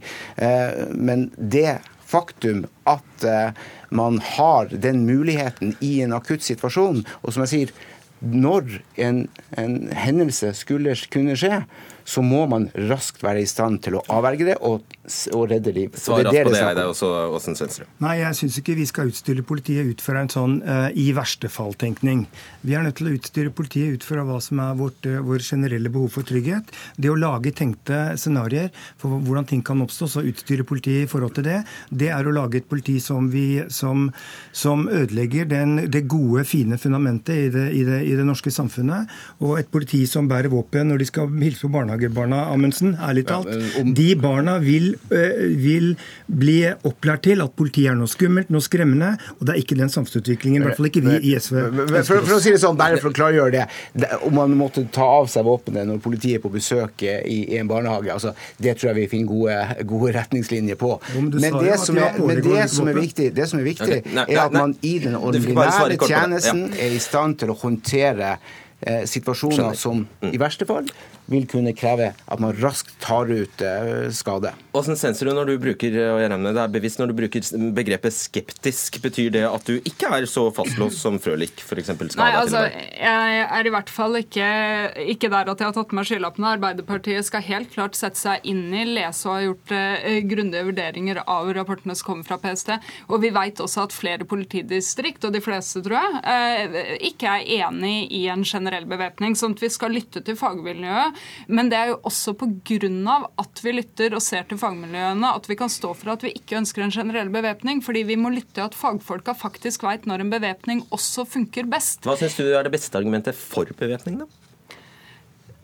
[0.97, 1.75] Men det
[2.09, 3.51] faktum at eh,
[3.91, 7.05] man har den muligheten i en akutt situasjon.
[7.23, 7.75] Og som jeg sier,
[8.21, 9.27] når en,
[9.61, 11.63] en hendelse skulle kunne skje,
[12.09, 14.95] så må man raskt være i stand til å avverge det og,
[15.37, 15.97] og redde liv.
[16.01, 17.91] Svar raskt på det, Eide, også Åsen Svendsrud.
[18.01, 21.51] Nei, jeg syns ikke vi skal utstyre politiet ut fra en sånn uh, i verste
[21.53, 22.25] fall-tenkning.
[22.65, 25.45] Vi er nødt til å utstyre politiet ut fra hva som er vårt, uh, vår
[25.45, 26.73] generelle behov for trygghet.
[26.97, 31.37] Det å lage tenkte scenarioer for hvordan ting kan oppstå, så utstyre politiet i forhold
[31.37, 31.61] til det,
[31.93, 34.09] det er å lage et politi som, vi, som,
[34.57, 39.13] som ødelegger den, det gode, fine fundamentet i det, i, det, i det norske samfunnet,
[39.45, 43.27] og et politi som bærer våpen når de skal hilse på barnehagen barnehagebarna, Amundsen, ærlig
[43.27, 43.49] talt.
[43.97, 49.47] De barna vil, vil, bli opplært til at politiet er noe skummelt, noe skremmende, og
[49.47, 51.57] det er ikke den samfunnsutviklingen, i hvert fall ikke vi i SV.
[51.89, 55.07] For, for, å si det sånn, bare for å klargjøre det, om man måtte ta
[55.19, 57.17] av seg våpenet når politiet er på besøk i,
[57.55, 59.59] i en barnehage, altså, det tror jeg vi finner gode,
[59.89, 60.95] gode retningslinjer på.
[61.17, 64.55] men, det som er, men det som er viktig, det som er viktig er at
[64.55, 68.37] man i den ordinære tjenesten er i stand til å håndtere
[68.81, 70.89] eh, situasjoner som i verste fall
[71.29, 74.53] vil kunne kreve at man raskt tar ut eh, skade.
[74.77, 77.45] Åssen senser du når du bruker og jeg nevner det er bevisst, når du bruker
[77.77, 79.01] begrepet skeptisk?
[79.05, 81.93] Betyr det at du ikke er så fastlåst som Frølich f.eks.
[82.19, 84.49] Nei, altså, jeg er i hvert fall ikke,
[85.15, 86.55] ikke der at jeg har tatt med skylappene.
[86.59, 91.23] Arbeiderpartiet skal helt klart sette seg inn i, lese og ha gjort eh, grundige vurderinger
[91.25, 92.75] av rapportene som kommer fra PST.
[93.09, 97.69] Og vi vet også at flere politidistrikt, og de fleste tror jeg, eh, ikke er
[97.69, 99.37] enig i en generell bevæpning.
[99.39, 101.18] Sånn at vi skal lytte til fagmiljøet.
[101.49, 103.17] Men det er jo også pga.
[103.39, 106.59] at vi lytter og ser til fagmiljøene at vi kan stå for at vi ikke
[106.59, 107.83] ønsker en generell bevæpning.
[107.85, 112.05] Fordi vi må lytte til at fagfolka faktisk veit når en bevæpning også funker best.
[112.05, 114.29] Hva syns du er det beste argumentet for bevæpning, da?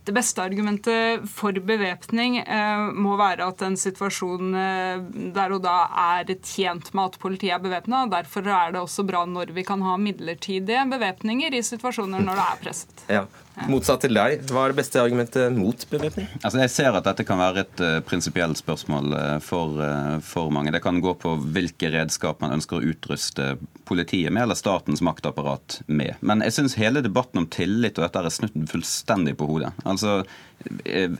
[0.04, 5.76] Det beste argumentet for bevæpning eh, må være at en situasjon eh, der og da
[6.18, 8.02] er tjent med at politiet er bevæpna.
[8.12, 12.44] Derfor er det også bra når vi kan ha midlertidige bevæpninger i situasjoner når det
[12.44, 13.06] er presset.
[13.08, 13.24] Ja.
[13.70, 16.26] Motsatt til deg, hva er det beste argumentet mot bevæpning?
[16.40, 20.50] Altså, jeg ser at dette kan være et uh, prinsipielt spørsmål uh, for, uh, for,
[20.54, 20.72] mange.
[20.74, 23.54] Det kan gå på hvilke redskap man ønsker å utruste
[23.86, 26.18] politiet med, eller statens maktapparat med.
[26.20, 29.70] Men jeg syns hele debatten om tillit og dette er snudd fullstendig på hodet.
[29.86, 30.22] Altså,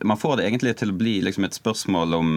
[0.03, 2.31] man får det egentlig til å bli liksom, et spørsmål om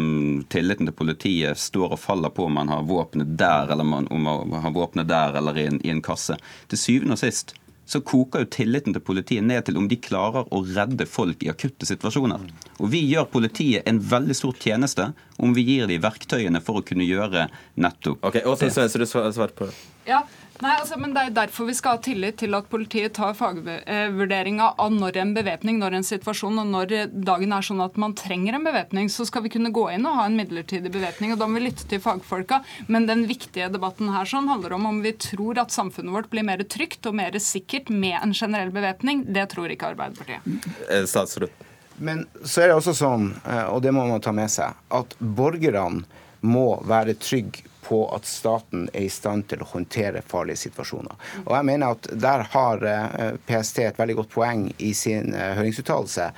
[0.51, 4.27] tilliten til politiet står og faller på om man har våpenet der eller man, om
[4.27, 6.37] man har våpenet der eller i en, i en kasse.
[6.69, 7.55] Til syvende og sist
[7.87, 11.51] så koker jo tilliten til politiet ned til om de klarer å redde folk i
[11.51, 12.43] akutte situasjoner.
[12.83, 16.85] Og Vi gjør politiet en veldig stor tjeneste om vi gir dem verktøyene for å
[16.85, 17.47] kunne gjøre
[17.79, 19.77] nettopp Ok, så du svar på det.
[20.07, 20.21] Ja,
[20.63, 24.71] Nei, altså, men Det er derfor vi skal ha tillit til at politiet tar fagvurderinga
[24.81, 28.57] av når en bevæpning, når en situasjon og når dagen er sånn at man trenger
[28.57, 31.33] en bevæpning, så skal vi kunne gå inn og ha en midlertidig bevæpning.
[31.33, 32.63] og Da må vi lytte til fagfolka.
[32.87, 36.47] Men den viktige debatten her sånn handler om om vi tror at samfunnet vårt blir
[36.47, 39.25] mer trygt og mer sikkert med en generell bevæpning.
[39.29, 40.41] Det tror ikke Arbeiderpartiet.
[40.89, 41.53] Eh, statsråd.
[41.97, 45.17] Men så er det også sånn, eh, og det må man ta med seg, at
[45.17, 46.05] borgerne
[46.41, 51.13] må være trygge på at staten er i stand til å håndtere farlige situasjoner.
[51.45, 55.53] Og jeg mener at Der har eh, PST et veldig godt poeng i sin eh,
[55.59, 56.31] høringsuttalelse,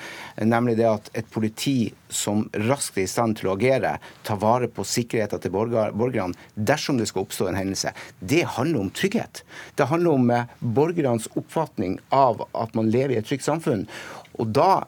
[0.46, 4.70] nemlig det at et politi som raskt er i stand til å agere, tar vare
[4.72, 9.44] på sikkerheten til borgerne dersom det skal oppstå en hendelse, det handler om trygghet.
[9.76, 13.88] Det handler om eh, borgernes oppfatning av at man lever i et trygt samfunn.
[14.40, 14.86] Og da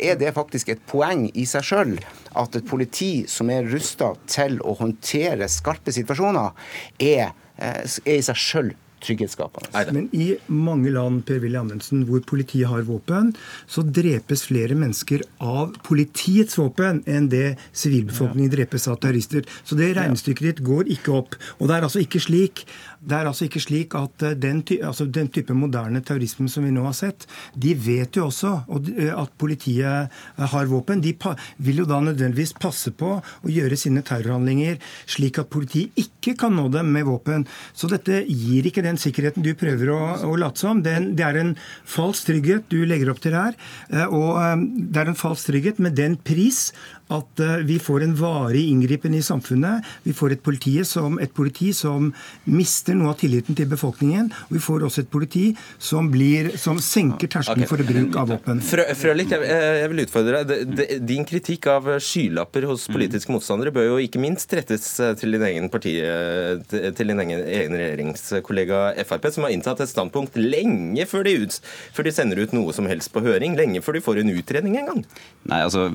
[0.00, 1.96] er det faktisk et poeng i seg sjøl
[2.38, 6.52] at et politi som er rusta til å håndtere skarpe situasjoner,
[6.98, 9.92] er, eh, er i seg sjøl trygghetsskapende.
[9.94, 13.32] Men i mange land Per Willy Amundsen, hvor politiet har våpen,
[13.70, 19.46] så drepes flere mennesker av politiets våpen enn det sivilbefolkningen drepes av terrorister.
[19.64, 21.38] Så det regnestykket ditt går ikke opp.
[21.58, 22.66] Og det er altså ikke slik
[23.00, 26.72] det er altså ikke slik at den, den, altså den, type moderne terrorisme som vi
[26.74, 28.52] nå har sett, de vet jo også
[28.90, 31.00] eh, at politiet eh, har våpen.
[31.00, 31.14] De
[31.64, 36.56] vil jo da nødvendigvis passe på å gjøre sine terrorhandlinger slik at politiet ikke kan
[36.56, 37.46] nå dem med våpen.
[37.72, 40.84] Så dette gir ikke den sikkerheten du prøver å, å late som.
[40.84, 41.54] Det, det er en
[41.88, 43.56] falsk trygghet du legger opp til her.
[44.10, 44.36] Og
[44.92, 46.70] det er en falsk trygghet med den pris
[47.10, 49.86] at eh, vi får en varig inngripen i samfunnet.
[50.06, 52.10] Vi får et politi, som, et politi som
[52.50, 54.30] mister noe av tilliten til befolkningen.
[54.48, 55.44] Og vi får også et politi
[55.78, 57.70] som, blir, som senker terskelen okay.
[57.70, 58.62] for bruk av våpen.
[58.64, 60.84] Frø, Frølich, jeg, jeg vil utfordre deg.
[61.06, 65.46] Din kritikk av skylapper hos politiske motstandere bør jo ikke minst rettes eh, til din
[65.50, 71.06] egen parti, eh, til din egen, egen regjeringskollega Frp, som har inntatt et standpunkt lenge
[71.10, 71.60] før de, ut,
[71.96, 73.58] før de sender ut noe som helst på høring.
[73.58, 75.04] Lenge før de får en utredning en gang.
[75.50, 75.88] Nei, altså,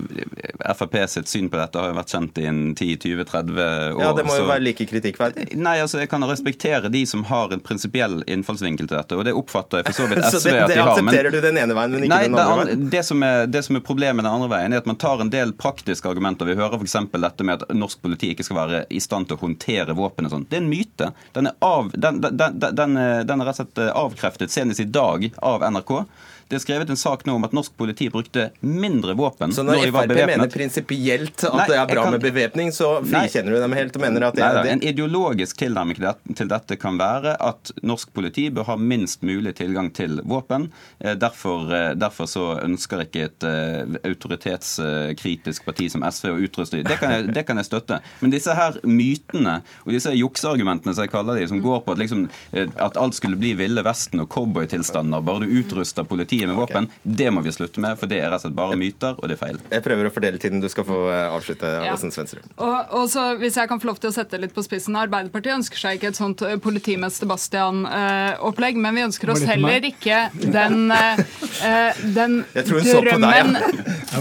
[0.76, 4.02] Frp sitt syn på dette har jo vært kjent i en 10-20-30 år.
[4.02, 4.50] Ja, Det må jo så...
[4.50, 5.48] være like kritikkverdig?
[5.58, 9.36] Nei, altså jeg kan respektere de som har en prinsipiell innfallsvinkel til dette, og det
[9.38, 10.92] oppfatter jeg for så vidt SV så det, at de har.
[10.92, 12.86] Det aksepterer du den ene veien, men ikke nei, den andre veien?
[12.96, 15.34] Det som, er, det som er problemet den andre veien, er at man tar en
[15.34, 16.50] del praktiske argumenter.
[16.50, 16.98] Vi hører f.eks.
[17.16, 20.36] dette med at norsk politi ikke skal være i stand til å håndtere våpen og
[20.36, 20.48] sånn.
[20.50, 21.12] Det er en myte.
[21.38, 25.30] Den er, av, den, den, den, den er rett og slett avkreftet senest i dag
[25.46, 26.00] av NRK.
[26.46, 29.80] Det er skrevet en sak nå om at norsk politi brukte mindre våpen så når,
[29.80, 30.20] når de var bevæpnet.
[30.22, 32.14] Så når Frp mener prinsipielt at nei, det er bra kan...
[32.14, 34.74] med bevæpning, så frikjenner du dem helt og mener at det er det?
[34.76, 35.98] En ideologisk tilnærming
[36.38, 40.68] til dette kan være at norsk politi bør ha minst mulig tilgang til våpen.
[41.00, 46.84] Eh, derfor, eh, derfor så ønsker ikke et uh, autoritetskritisk parti som SV å utruste
[46.86, 48.00] det kan, jeg, det kan jeg støtte.
[48.22, 52.04] Men disse her mytene og disse jukseargumentene som jeg kaller de, som går på at,
[52.04, 56.58] liksom, at alt skulle bli Ville Vesten og cowboytilstander bare du utruster politiet politiet med
[56.58, 56.84] våpen.
[56.84, 56.98] Okay.
[57.04, 59.38] Det må vi slutte med, for det er rett og slett bare myter, og det
[59.38, 59.60] er feil.
[59.72, 60.62] Jeg prøver å fordele tiden.
[60.64, 62.16] Du skal få eh, avslutte, Åsen ja.
[62.16, 62.48] Svensrud.
[62.56, 65.58] Og, og så, hvis jeg kan få lov til å sette litt på spissen, Arbeiderpartiet
[65.58, 70.92] ønsker seg ikke et sånt eh, politimester Bastian-opplegg, men vi ønsker oss heller ikke den,
[70.92, 72.42] uh, den
[73.06, 73.60] drømmen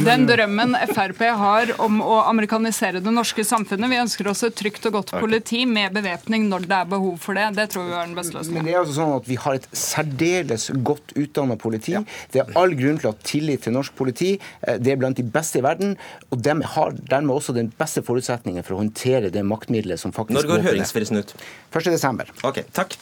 [0.02, 3.90] den drømmen Frp har om å amerikanisere det norske samfunnet.
[3.90, 7.38] Vi ønsker også et trygt og godt politi med bevæpning når det er behov for
[7.38, 7.50] det.
[7.58, 8.58] Det tror vi er den beste løsningen.
[8.58, 11.94] Men det er altså sånn at Vi har et særdeles godt utdannet politi.
[11.96, 12.03] Ja.
[12.32, 14.34] Det er all grunn til å ha tillit til norsk politi.
[14.62, 15.96] Eh, det er blant de beste i verden.
[16.30, 20.40] Og de har dermed også den beste forutsetningen for å håndtere det maktmiddelet som faktisk
[20.40, 21.36] Når går høringsfristen ut?
[21.74, 22.34] 1.12.
[22.46, 22.98] Ok, takk.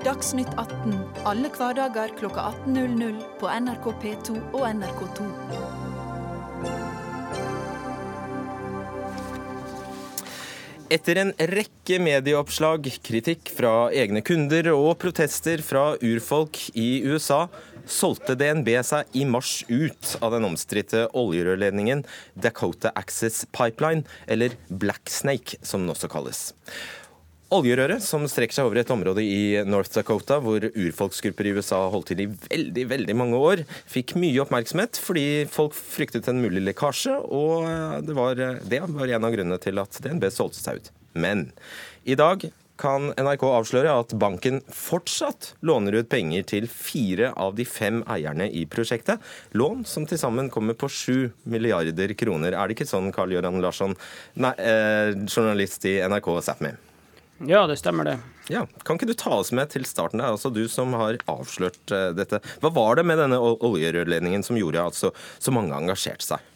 [0.00, 0.94] Dagsnytt 18
[1.28, 5.79] alle hverdager klokka 18.00 på NRK P2 og NRK2.
[10.90, 17.44] Etter en rekke medieoppslag, kritikk fra egne kunder og protester fra urfolk i USA,
[17.86, 22.02] solgte DNB seg i mars ut av den omstridte oljerørledningen
[22.34, 26.48] Dakota Access Pipeline, eller Black Snake som den også kalles.
[27.50, 32.12] Oljerøret, som strekker seg over et område i North Dakota hvor urfolksgrupper i USA holdt
[32.12, 37.16] til i veldig veldig mange år, fikk mye oppmerksomhet fordi folk fryktet en mulig lekkasje,
[37.26, 40.92] og det var, det var en av grunnene til at DNB solgte seg ut.
[41.18, 41.48] Men
[42.06, 42.46] i dag
[42.80, 48.46] kan NRK avsløre at banken fortsatt låner ut penger til fire av de fem eierne
[48.46, 49.18] i prosjektet.
[49.58, 51.16] Lån som til sammen kommer på sju
[51.50, 52.54] milliarder kroner.
[52.54, 53.98] Er det ikke sånn, Karl Gøran Larsson,
[54.38, 56.72] nei, eh, journalist i NRK Sápmi?
[57.48, 58.18] Ja, det stemmer det.
[58.52, 61.92] Ja, Kan ikke du ta oss med til starten, der, altså du som har avslørt
[61.94, 62.42] uh, dette.
[62.60, 66.50] Hva var det med denne oljerørledningen som gjorde at så, så mange engasjerte seg?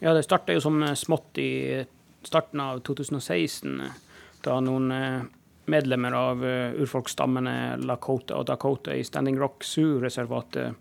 [0.00, 1.84] Ja, Det starta jo som smått i
[2.26, 3.76] starten av 2016,
[4.42, 4.88] da noen
[5.70, 10.74] medlemmer av urfolksstammene Lakota og Dakota i Standing Rock Sioux-reservatet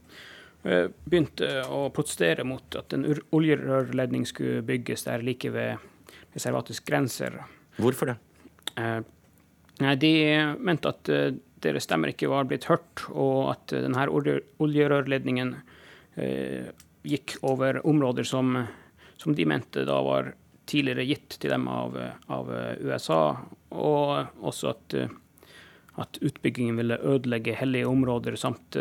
[0.63, 5.83] begynte å protestere mot at en oljerørledning skulle bygges der like ved
[6.33, 7.37] reservatets grenser.
[7.79, 8.17] Hvorfor det?
[9.79, 11.31] De mente at eh,
[11.63, 15.53] deres stemmer ikke var blitt hørt, og at eh, denne oljerørledningen
[16.19, 16.67] eh,
[17.07, 18.57] gikk over områder som,
[19.15, 20.33] som, de mente da var
[20.69, 21.95] tidligere gitt til dem av,
[22.27, 22.51] av
[22.83, 23.21] USA,
[23.71, 24.97] og også at,
[26.03, 28.77] at, utbyggingen ville ødelegge hellige områder samt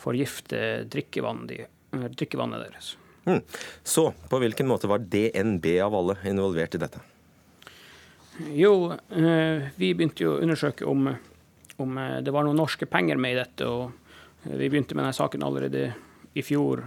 [0.00, 1.60] forgifte drikkevann de,
[2.16, 2.90] drikkevannet deres.
[3.28, 3.44] Mm.
[3.86, 7.04] Så på hvilken måte var DNB av alle involvert i dette?
[8.48, 11.08] Jo, eh, vi begynte jo å undersøke om,
[11.76, 13.66] om, eh, det var noen norske penger med i dette.
[13.66, 13.92] og
[14.46, 15.92] eh, Vi begynte med denne saken allerede
[16.34, 16.86] i fjor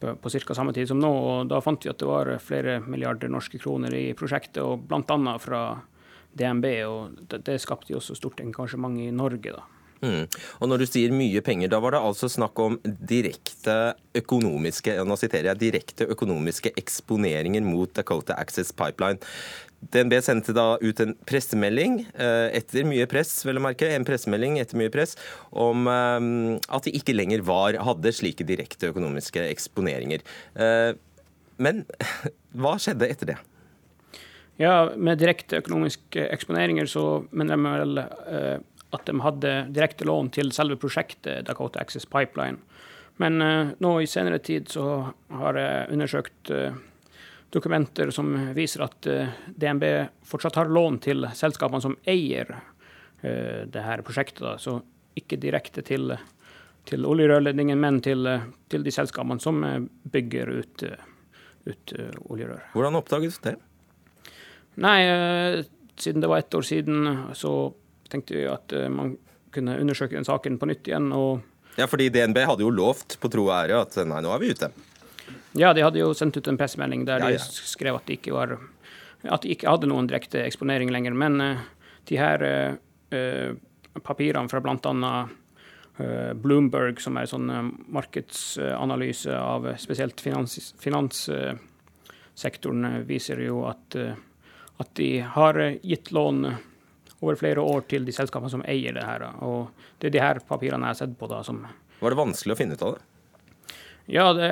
[0.00, 0.54] på, på ca.
[0.54, 1.10] samme tid som nå.
[1.10, 5.38] og Da fant vi at det var flere milliarder norske kroner i prosjektet, og bl.a.
[5.42, 5.62] fra
[6.32, 6.66] DNB.
[6.86, 9.56] og Det, det skapte jo også stort engasjement i Norge.
[9.56, 9.64] da.
[10.04, 10.26] Mm.
[10.60, 15.16] Og når du sier mye penger, da var det altså snakk om direkte økonomiske nå
[15.20, 19.20] jeg, direkte økonomiske eksponeringer mot Dakota Access Pipeline.
[19.92, 24.56] DNB sendte da ut en pressemelding eh, etter mye press, vel å merke, en pressemelding
[24.60, 25.14] etter mye press
[25.52, 26.30] om eh,
[26.72, 30.24] at de ikke lenger var, hadde slike direkte økonomiske eksponeringer.
[30.56, 30.92] Eh,
[31.62, 31.84] men
[32.60, 33.38] hva skjedde etter det?
[34.60, 40.52] Ja, Med direkte økonomiske eksponeringer så mener jeg vel at de hadde direkte lån til
[40.54, 42.60] selve prosjektet Dakota Access Pipeline.
[43.16, 44.84] Men nå i senere tid så
[45.32, 46.52] har jeg undersøkt
[47.50, 49.84] dokumenter som viser at uh, DNB
[50.26, 52.50] fortsatt har lån til selskapene som eier
[53.22, 54.60] eh, det her prosjektet.
[54.62, 54.80] Så
[55.16, 56.12] ikke direkte til,
[56.88, 58.28] til oljerørledningen, men til,
[58.68, 59.78] til, de selskapene som eh,
[60.12, 60.84] bygger ut,
[61.70, 61.96] ut
[62.26, 62.68] oljerør.
[62.74, 63.56] Hvordan oppdaget du det?
[64.84, 64.98] Nei,
[65.96, 67.72] siden det var ett år siden, så
[68.12, 69.14] tenkte vi at man
[69.54, 71.08] kunne undersøke den saken på nytt igjen.
[71.76, 74.50] ja, fordi DNB hadde jo lovt på tro og ære at nei, nå er vi
[74.52, 74.70] ute.
[75.56, 77.40] Ja, de hadde jo sendt ut en pressemelding der ja, ja.
[77.40, 78.58] de skrev at de var
[79.24, 81.16] at de ikke hadde noen direkte eksponering lenger.
[81.16, 81.64] Men uh,
[82.08, 83.56] de her uh,
[84.04, 85.16] papirene fra bl.a.
[86.36, 91.56] Bloomberg, som er en sånn markedsanalyse av spesielt finanssektoren,
[92.36, 96.44] finans, viser jo at, at, de har gitt lån
[97.24, 99.26] over flere år til de selskapene som eier det her.
[99.44, 101.62] Og det er de her papirene jeg har sett på da som
[102.00, 103.04] Var det vanskelig å finne ut av det?
[104.06, 104.50] Ja, det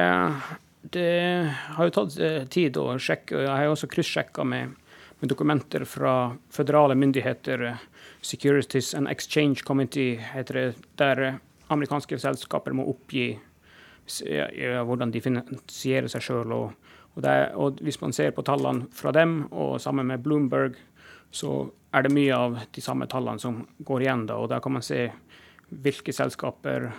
[0.91, 3.45] det har jo tatt eh, tid å sjekke.
[3.47, 4.75] Jeg har også kryssjekka med,
[5.21, 7.71] med, dokumenter fra føderale myndigheter.
[8.21, 10.67] Securities and Exchange Committee heter det.
[11.01, 11.25] Der
[11.73, 13.33] amerikanske selskaper må oppgi
[14.05, 16.53] hvordan de finansierer seg sjøl.
[16.53, 20.77] Og, og, og, hvis man ser på tallene fra dem, og sammen med Bloomberg,
[21.33, 24.27] så er det mye av de samme tallene som går igjen.
[24.27, 25.11] da, og Der kan man se
[25.71, 26.93] hvilke selskaper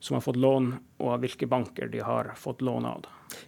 [0.00, 3.06] som har fått lån, og hvilke banker de har fått lån av.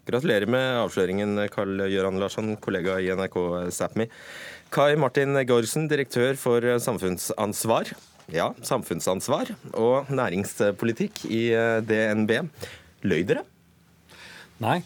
[0.09, 3.37] Gratulerer med avsløringen, Karl Gøran Larsson, kollega i NRK
[3.71, 4.09] Sápmi.
[4.71, 7.93] Kai Martin Gaarsen, direktør for samfunnsansvar.
[8.31, 12.37] Ja, samfunnsansvar og næringspolitikk i eh, DNB.
[13.03, 13.43] Løy dere?
[14.63, 14.81] Nei.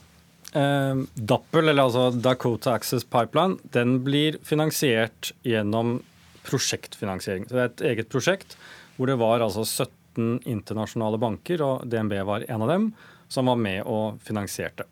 [0.55, 5.99] Eh, Dappel, eller altså Dakota Access Pipeline, den blir finansiert gjennom
[6.47, 7.49] prosjektfinansiering.
[7.49, 8.55] Så det er et eget prosjekt
[8.95, 12.89] hvor det var altså 17 internasjonale banker, og DNB var en av dem,
[13.27, 14.87] som var med og finansierte.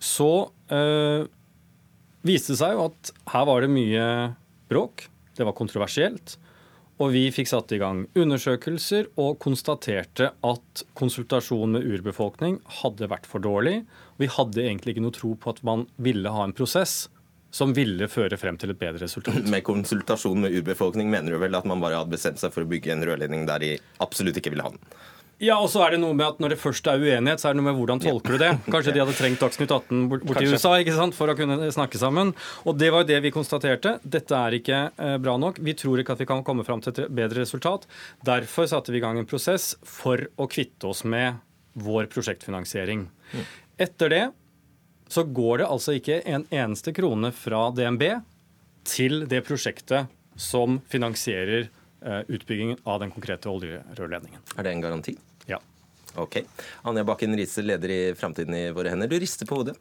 [0.00, 1.26] Så eh,
[2.24, 4.06] viste det seg jo at her var det mye
[4.72, 5.10] bråk.
[5.36, 6.38] Det var kontroversielt.
[7.00, 13.28] Og vi fikk satt i gang undersøkelser og konstaterte at konsultasjon med urbefolkning hadde vært
[13.28, 13.78] for dårlig.
[14.20, 17.06] Vi hadde egentlig ikke noe tro på at man ville ha en prosess
[17.50, 19.40] som ville føre frem til et bedre resultat.
[19.52, 22.70] Med konsultasjon med urbefolkning mener du vel at man bare hadde bestemt seg for å
[22.70, 23.72] bygge en rørledning der de
[24.04, 24.84] absolutt ikke ville ha den?
[25.40, 27.54] Ja, og så er det noe med at Når det først er uenighet, så er
[27.54, 28.50] det noe med hvordan tolker du det.
[28.68, 32.00] Kanskje de hadde trengt Dagsnytt 18 bort, bort USA ikke sant, for å kunne snakke
[32.00, 32.34] sammen.
[32.68, 33.96] Og Det var jo det vi konstaterte.
[34.04, 35.62] Dette er ikke eh, bra nok.
[35.64, 37.88] Vi tror ikke at vi kan komme fram til et bedre resultat.
[38.26, 41.40] Derfor satte vi i gang en prosess for å kvitte oss med
[41.80, 43.06] vår prosjektfinansiering.
[43.80, 44.24] Etter det
[45.08, 48.02] så går det altså ikke en eneste krone fra DNB
[48.84, 54.42] til det prosjektet som finansierer eh, utbyggingen av den konkrete oljerørledningen.
[54.56, 55.16] Er det en garanti?
[55.48, 55.58] Ja.
[56.20, 56.42] Ok.
[56.84, 59.08] Anja Bakken Riise, leder i Framtiden i våre hender.
[59.08, 59.78] Du rister på hodet.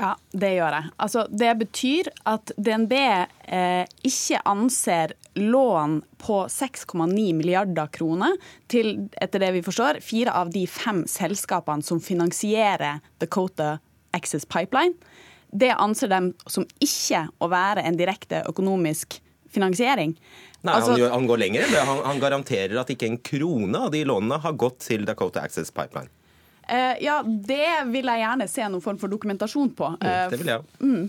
[0.00, 0.92] Ja, det gjør jeg.
[1.04, 9.42] Altså, det betyr at DNB eh, ikke anser lån på 6,9 milliarder kroner til, etter
[9.42, 13.78] det vi forstår, fire av de fem selskapene som finansierer Dakota
[14.16, 14.94] Access Pipeline.
[15.50, 19.20] Det anser dem som ikke å være en direkte økonomisk
[19.50, 20.14] finansiering.
[20.62, 21.66] Nei, Altså- han, han går lenger.
[21.86, 25.70] Han, han garanterer at ikke en krone av de lånene har gått til Dakota Access
[25.70, 26.10] Pipeline.
[26.70, 29.88] Uh, ja, det vil jeg gjerne se noen form for dokumentasjon på.
[29.98, 30.62] Uh, Det vil jeg.
[30.78, 31.08] Mm.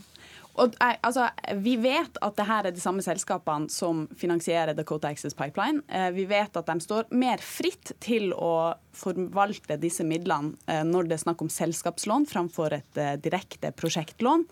[0.61, 1.25] Og, altså,
[1.57, 5.81] vi vet at det her er de samme selskapene som finansierer Dakota Access Pipeline.
[5.89, 11.09] Eh, vi vet at de står mer fritt til å forvalte disse midlene eh, når
[11.09, 14.45] det er snakk om selskapslån framfor et eh, direkte prosjektlån.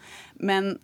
[0.50, 0.78] Men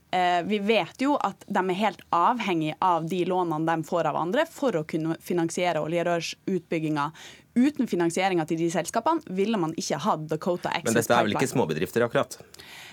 [0.47, 4.45] vi vet jo at de er helt avhengig av de lånene de får av andre
[4.47, 7.09] for å kunne finansiere oljerørsutbygginga.
[7.59, 10.95] Uten finansieringa til de selskapene ville man ikke hatt Dakota Access Pipeline.
[10.95, 12.39] Men dette er vel ikke småbedrifter, akkurat?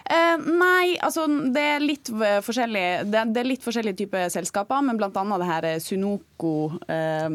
[0.05, 4.99] Eh, nei, altså det er litt forskjellig Det, det er litt forskjellige typer selskaper, men
[4.99, 5.11] bl.a.
[5.13, 6.55] det her er Sunoco,
[6.91, 7.29] eh,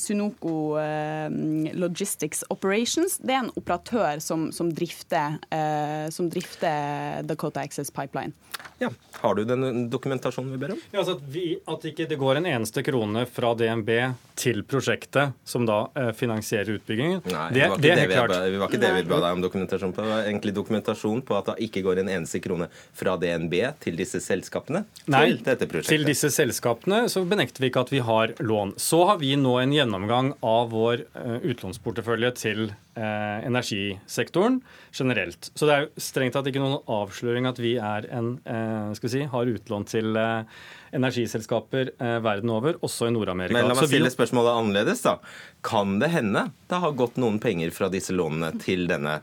[0.00, 1.28] Sunoco eh,
[1.76, 3.18] Logistics Operations.
[3.20, 8.32] Det er en operatør som, som, drifter, eh, som drifter Dakota Access Pipeline.
[8.78, 8.90] Ja.
[9.20, 10.80] Har du den dokumentasjonen vi ber om?
[10.92, 13.90] Ja, altså at, vi, at ikke det går en eneste krone fra DNB
[14.38, 17.24] til prosjektet som da eh, finansierer utbyggingen.
[17.26, 18.34] Nei, det, det var det er det, helt vi, klart.
[18.36, 20.04] Vi det var ikke det vi ba deg om dokumentasjon på.
[20.04, 23.98] Det var egentlig dokumentasjon på at det ikke går en eneste krone fra DNB til
[23.98, 25.94] disse selskapene Nei, til dette prosjektet.
[25.94, 28.74] til disse selskapene så benekter vi ikke at vi har lån.
[28.80, 32.64] Så har vi nå en gjennomgang av vår eh, utlånsportefølje til
[32.98, 34.60] eh, energisektoren
[34.92, 35.50] generelt.
[35.54, 39.08] Så det er jo strengt tatt ikke noen avsløring at vi er en, eh, skal
[39.08, 40.60] vi si, har utlån til eh,
[40.96, 41.90] energiselskaper
[42.24, 43.58] verden over, også i Nord-Amerika.
[43.58, 45.02] Men la meg stille spørsmålet annerledes.
[45.04, 45.18] da.
[45.60, 49.18] Kan det hende det har gått noen penger fra disse lånene til denne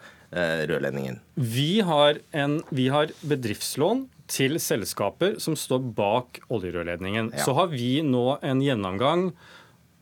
[0.69, 1.19] rørledningen?
[1.35, 7.31] Vi har, en, vi har bedriftslån til selskaper som står bak oljerørledningen.
[7.35, 7.43] Ja.
[7.45, 9.29] Så har vi nå en gjennomgang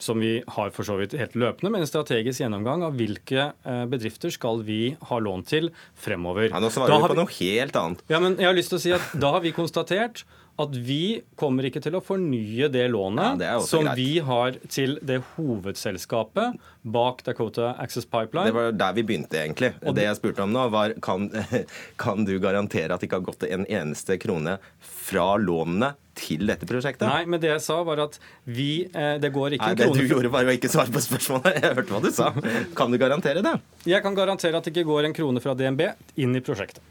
[0.03, 3.83] som vi har for så vidt helt løpende, men en strategisk gjennomgang av hvilke eh,
[3.87, 6.49] bedrifter skal vi ha lån til fremover.
[6.49, 8.01] Ja, nå svarer du på vi- noe helt annet.
[8.11, 10.25] Ja, men jeg har lyst til å si at Da har vi konstatert
[10.61, 13.97] at vi kommer ikke til å fornye det Ja, lånet det er som greit.
[13.97, 18.51] vi har til det hovedselskapet bak Dakota Access Pipeline.
[18.51, 19.71] Det var der vi begynte, egentlig.
[19.81, 21.25] Og det jeg spurte om nå, var kan,
[22.03, 26.69] kan du garantere at det ikke har gått en eneste krone fra lånene til dette
[26.69, 27.07] prosjektet?
[27.09, 29.89] Nei, men det jeg sa var at vi eh, Det går ikke Nei, en det
[29.97, 31.57] du gjorde var å ikke svare på spørsmålet.
[31.63, 32.29] Jeg hørte hva du sa.
[32.77, 33.55] Kan du garantere det?
[33.89, 35.87] Jeg kan garantere at det ikke går en krone fra DNB
[36.21, 36.83] inn i prosjektet.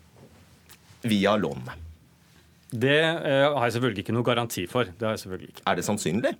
[1.06, 1.91] Via lånene.
[2.72, 4.88] Det eh, har jeg selvfølgelig ikke noe garanti for.
[4.88, 5.64] Det har jeg selvfølgelig ikke.
[5.68, 6.32] Er det sannsynlig?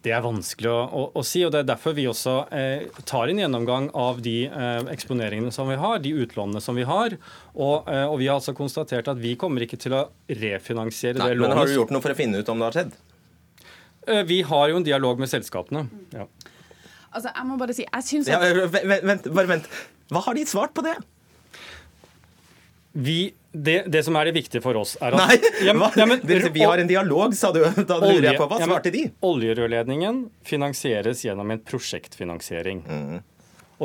[0.00, 3.28] Det er vanskelig å, å, å si, og det er derfor vi også eh, tar
[3.28, 7.18] en gjennomgang av de eh, eksponeringene som vi har, de utlånene som vi har.
[7.52, 11.34] Og, eh, og vi har altså konstatert at vi kommer ikke til å refinansiere Nei,
[11.34, 12.96] det men har du gjort noe for å finne ut om det har skjedd?
[14.06, 15.84] Eh, Vi har jo en dialog med selskapene.
[16.14, 16.24] Ja.
[17.10, 19.68] Altså, jeg må bare si, jeg synes Ja, at vent, vent, bare vent.
[20.12, 20.96] Hva har de svart på det?
[22.96, 23.16] Vi,
[23.52, 25.36] det, det som er det viktige for oss, er at Nei,
[25.66, 27.60] Ja, men- ja, men- vi har en dialog, sa du.
[27.90, 29.02] Da lurer jeg på, hva ja, men svarte de?
[29.20, 32.82] Oljerørledningen finansieres gjennom en prosjektfinansiering.
[32.88, 33.20] Mm.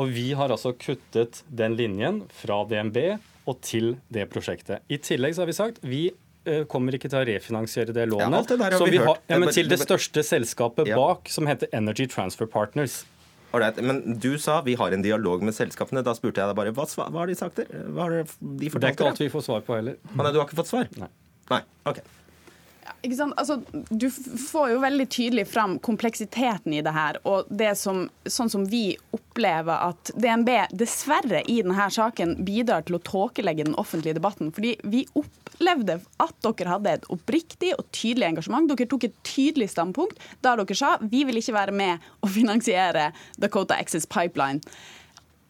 [0.00, 3.18] Og vi har altså kuttet den linjen fra DNB
[3.50, 4.80] og til det prosjektet.
[4.88, 6.02] I tillegg så har vi sagt vi
[6.46, 8.38] eh, kommer ikke til å refinansiere det lånet.
[8.38, 10.96] alt det har vi har, ja, men til det største selskapet Ja.
[10.96, 13.02] bak, som heter Energy Transfer Partners.
[13.52, 16.00] Alright, men du sa vi har en dialog med selskapene.
[16.04, 17.68] Da spurte jeg deg bare hva, hva har de sagt der?
[17.92, 20.00] Hva har de Det er ikke alt vi får svar på heller.
[20.14, 20.88] Men nei, du har ikke fått svar?
[20.96, 21.10] Nei.
[21.52, 22.00] Nei, ok.
[23.02, 23.34] Ikke sant?
[23.38, 23.58] Altså,
[23.90, 28.64] du får jo veldig tydelig fram kompleksiteten i det her, og det som, sånn som
[28.70, 34.52] vi opplever at DNB dessverre i denne saken bidrar til å tåkelegge den offentlige debatten.
[34.54, 35.04] Fordi vi
[35.62, 38.68] opplevde at dere hadde et oppriktig og tydelig engasjement.
[38.70, 43.12] Dere tok et tydelig standpunkt da dere sa vi vil ikke være med å finansiere
[43.38, 44.60] Dakota Access Pipeline.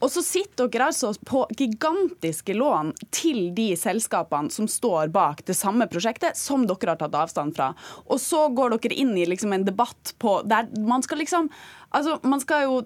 [0.02, 5.54] Og så sitter dere altså på gigantiske lån til de selskapene som står bak det
[5.54, 7.70] samme prosjektet, som dere har tatt avstand fra.
[8.10, 11.52] Og så går dere inn i liksom en debatt på der man skal liksom
[11.92, 12.80] Altså, Man skal jo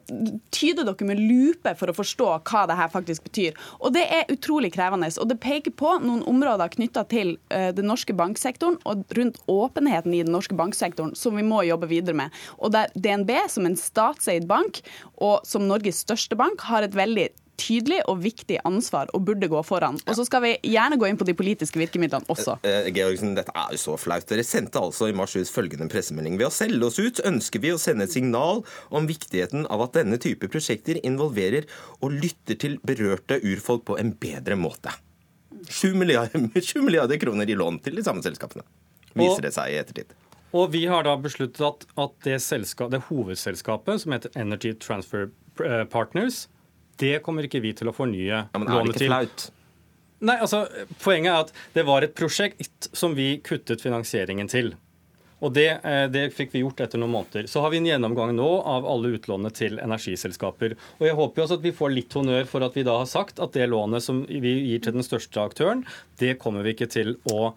[0.55, 3.57] tyde dere med lupe for å forstå hva det her faktisk betyr.
[3.81, 5.11] Og Det er utrolig krevende.
[5.21, 10.15] Og Det peker på noen områder knytta til uh, den norske banksektoren og rundt åpenheten
[10.15, 12.35] i den norske banksektoren som vi må jobbe videre med.
[12.59, 14.83] Og der DNB, som en statseid bank
[15.17, 17.31] og som Norges største bank, har et veldig
[17.61, 19.99] tydelig og viktig ansvar og burde gå foran.
[20.05, 22.59] Og så skal vi gjerne gå inn på de politiske virkemidlene også.
[22.67, 24.27] Eh, Georgsen, dette er jo så flaut.
[24.29, 26.39] Dere sendte altså i mars ut følgende pressemelding.
[26.41, 29.97] Ved å selge oss ut ønsker vi å sende et signal om viktigheten av at
[29.99, 31.69] denne type prosjekter involverer
[32.01, 34.93] og lytter til berørte urfolk på en bedre måte.
[35.69, 38.65] 7 milliarder, 7 milliarder kroner i lån til de samme selskapene,
[39.17, 40.13] viser det seg i ettertid.
[40.57, 42.39] Og vi har da besluttet at, at det,
[42.93, 45.29] det, hovedselskapet, som heter Energy Transfer
[45.91, 46.47] Partners,
[47.03, 49.47] det kommer ikke vi til å fornye ja, men er det ikke flaut?
[50.27, 50.65] Nei, altså,
[51.03, 54.73] Poenget er at det var et prosjekt som vi kuttet finansieringen til.
[55.45, 57.49] Og det, eh, det, fikk vi gjort etter noen måneder.
[57.51, 60.77] Så har vi en gjennomgang nå av alle utlånene til energiselskaper.
[60.97, 63.11] Og jeg håper jo også at vi får litt honnør for at vi da har
[63.11, 65.85] sagt at det lånet som vi gir til den største aktøren,
[66.23, 67.53] det kommer vi ikke til å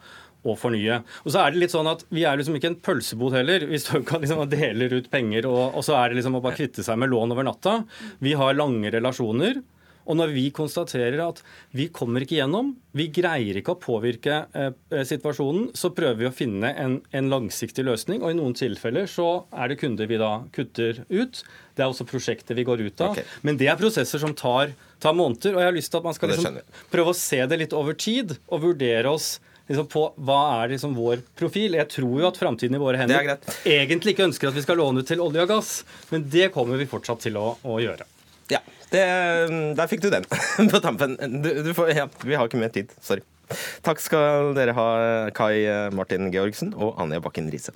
[0.47, 1.01] å fornye.
[1.25, 3.65] Og så er det litt sånn at Vi er liksom ikke en pølsebod heller.
[3.69, 6.43] Vi står ikke liksom og deler ut penger, og, og så er det liksom å
[6.45, 7.81] bare kvitte seg med lån over natta.
[8.23, 9.61] Vi har lange relasjoner.
[10.09, 11.41] Og når vi konstaterer at
[11.77, 14.71] vi kommer ikke gjennom, vi greier ikke å påvirke eh,
[15.05, 18.23] situasjonen, så prøver vi å finne en, en, langsiktig løsning.
[18.23, 21.43] Og i noen tilfeller så er det kunder vi da kutter ut.
[21.77, 23.13] Det er også prosjekter vi går ut av.
[23.13, 23.27] Okay.
[23.45, 25.53] Men det er prosesser som tar, tar, måneder.
[25.53, 26.57] Og jeg har lyst til at man skal liksom
[26.89, 29.35] prøve å se det litt over tid og vurdere oss
[29.69, 31.77] liksom på hva er liksom vår profil.
[31.79, 35.03] Jeg tror jo at framtiden i våre hender egentlig ikke ønsker at vi skal låne
[35.03, 35.73] ut til olje og gass,
[36.13, 38.07] men det kommer vi fortsatt til å, å gjøre.
[38.49, 39.03] Ja, det,
[39.77, 40.25] der fikk du den
[40.73, 41.17] på tampen.
[41.43, 42.89] Du, du får, ja, vi har ikke mer tid.
[43.05, 43.21] Sorry.
[43.85, 44.89] Takk skal dere ha,
[45.37, 47.73] Kai Martin Georgsen og Anja Bakken Riise.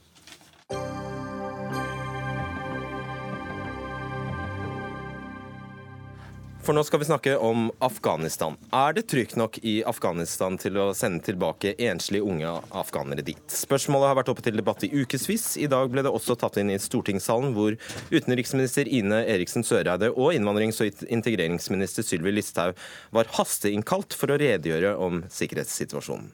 [6.64, 8.54] For nå skal vi snakke om Afghanistan.
[8.72, 13.44] Er det trygt nok i Afghanistan til å sende tilbake enslige unge afghanere dit?
[13.52, 15.58] Spørsmålet har vært oppe til debatt i ukevis.
[15.60, 17.76] I dag ble det også tatt inn i stortingssalen, hvor
[18.16, 22.80] utenriksminister Ine Eriksen Søreide og innvandrings- og integreringsminister Sylvi Listhaug
[23.12, 26.32] var hasteinnkalt for å redegjøre om sikkerhetssituasjonen.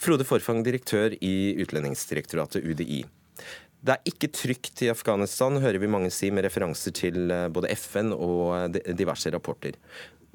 [0.00, 3.04] Frode Forfang, direktør i Utlendingsdirektoratet, UDI.
[3.80, 7.70] Det er ikke trygt i Afghanistan, hører vi mange si, med referanser til eh, både
[7.80, 9.78] FN og diverse rapporter.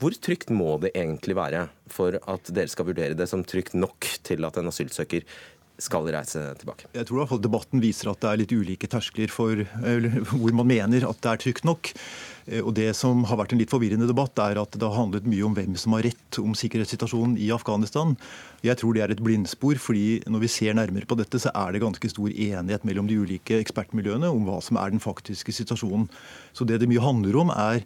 [0.02, 4.08] Hvor trygt må det egentlig være for at dere skal vurdere det som trygt nok
[4.28, 5.24] til at en asylsøker
[5.82, 6.88] skal reise tilbake?
[6.96, 9.66] Jeg tror i hvert fall debatten viser at det er litt ulike terskler for
[10.32, 11.92] hvor man mener at det er trygt nok.
[12.46, 15.28] Eh, og Det som har vært en litt forvirrende debatt, er at det har handlet
[15.30, 18.16] mye om hvem som har rett om sikkerhetssituasjonen i Afghanistan.
[18.66, 21.74] Jeg tror det er et blindspor, fordi når vi ser nærmere på dette, så er
[21.74, 26.10] det ganske stor enighet mellom de ulike ekspertmiljøene om hva som er den faktiske situasjonen.
[26.54, 27.86] Så det det mye handler om, er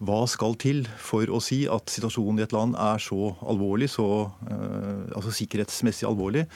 [0.00, 4.06] hva skal til for å si at situasjonen i et land er så alvorlig, så
[4.48, 6.46] uh, altså sikkerhetsmessig alvorlig,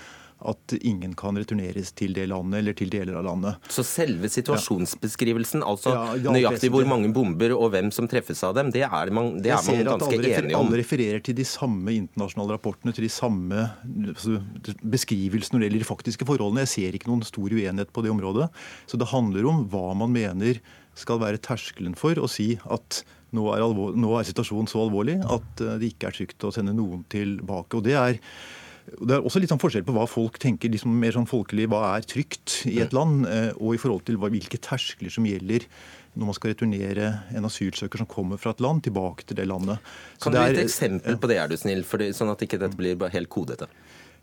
[0.48, 3.70] at ingen kan returneres til det landet eller til deler av landet.
[3.72, 8.56] Så selve situasjonsbeskrivelsen, altså ja, ja, nøyaktig hvor mange bomber og hvem som treffes av
[8.58, 10.60] dem, det er man, det er man ganske enig om?
[10.60, 13.66] Alle refererer til de samme internasjonale rapportene, til de samme
[14.12, 14.38] altså,
[14.82, 16.64] beskrivelsene når det gjelder de faktiske forholdene.
[16.66, 18.48] Jeg ser ikke noen stor uenighet på det området.
[18.90, 20.62] Så det handler om hva man mener
[20.98, 23.02] skal være terskelen for å si at
[23.34, 26.52] nå er, alvor, nå er situasjonen så alvorlig at eh, det ikke er trygt å
[26.54, 27.78] sende noen tilbake.
[27.78, 28.20] Og det er
[28.84, 31.94] det er også litt sånn forskjell på hva folk tenker liksom mer sånn folkelig, hva
[31.94, 35.64] er trygt i et land, eh, og i forhold til hvilke terskler som gjelder
[36.14, 39.82] når man skal returnere en asylsøker som kommer fra et land, tilbake til det landet.
[40.18, 42.60] Så kan du gi et eksempel på det, er du snill, det, sånn at ikke
[42.60, 43.66] dette blir helt kodete?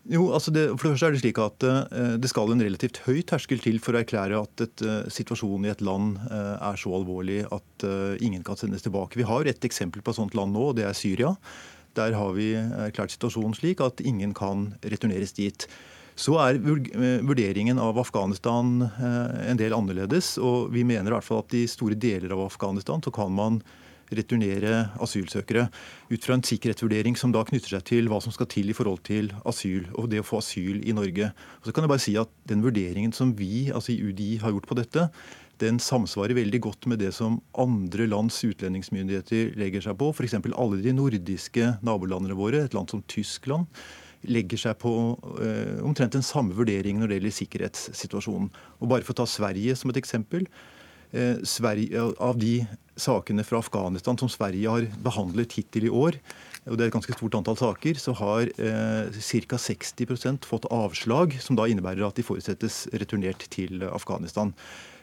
[0.09, 3.03] Jo, altså det, for det første er Det slik at uh, det skal en relativt
[3.05, 6.95] høy terskel til for å erklære at et, uh, situasjonen i et land er så
[6.95, 7.85] alvorlig at
[8.23, 9.19] ingen kan sendes tilbake.
[9.19, 11.35] Vi har et eksempel på et sånt land nå, og det er Syria.
[11.97, 15.67] Der har vi erklært situasjonen slik at ingen kan returneres dit.
[16.15, 20.35] Så er vurderingen av Afghanistan eh, en del annerledes.
[20.37, 23.61] og Vi mener i hvert fall at i store deler av Afghanistan så kan man
[24.11, 25.69] returnere asylsøkere
[26.11, 28.99] ut fra en sikkerhetsvurdering som da knytter seg til hva som skal til i forhold
[29.07, 31.31] til asyl og det å få asyl i Norge.
[31.61, 34.51] Og så kan jeg bare si at Den vurderingen som vi altså i UDI har
[34.51, 35.07] gjort på dette,
[35.61, 40.11] den samsvarer veldig godt med det som andre lands utlendingsmyndigheter legger seg på.
[40.13, 40.37] F.eks.
[40.51, 43.69] alle de nordiske nabolandene våre, et land som Tyskland,
[44.29, 44.91] legger seg på
[45.41, 48.51] eh, omtrent den samme vurderingen når det gjelder sikkerhetssituasjonen.
[48.79, 50.45] Og Bare for å ta Sverige som et eksempel.
[51.11, 52.61] Eh, Sverige, av de
[53.01, 56.19] sakene fra Afghanistan som Sverige har behandlet hittil i år,
[56.69, 59.57] og det er et ganske stort antall saker, så har eh, ca.
[59.57, 64.53] 60% fått avslag, som da innebærer at de forutsettes returnert til Afghanistan.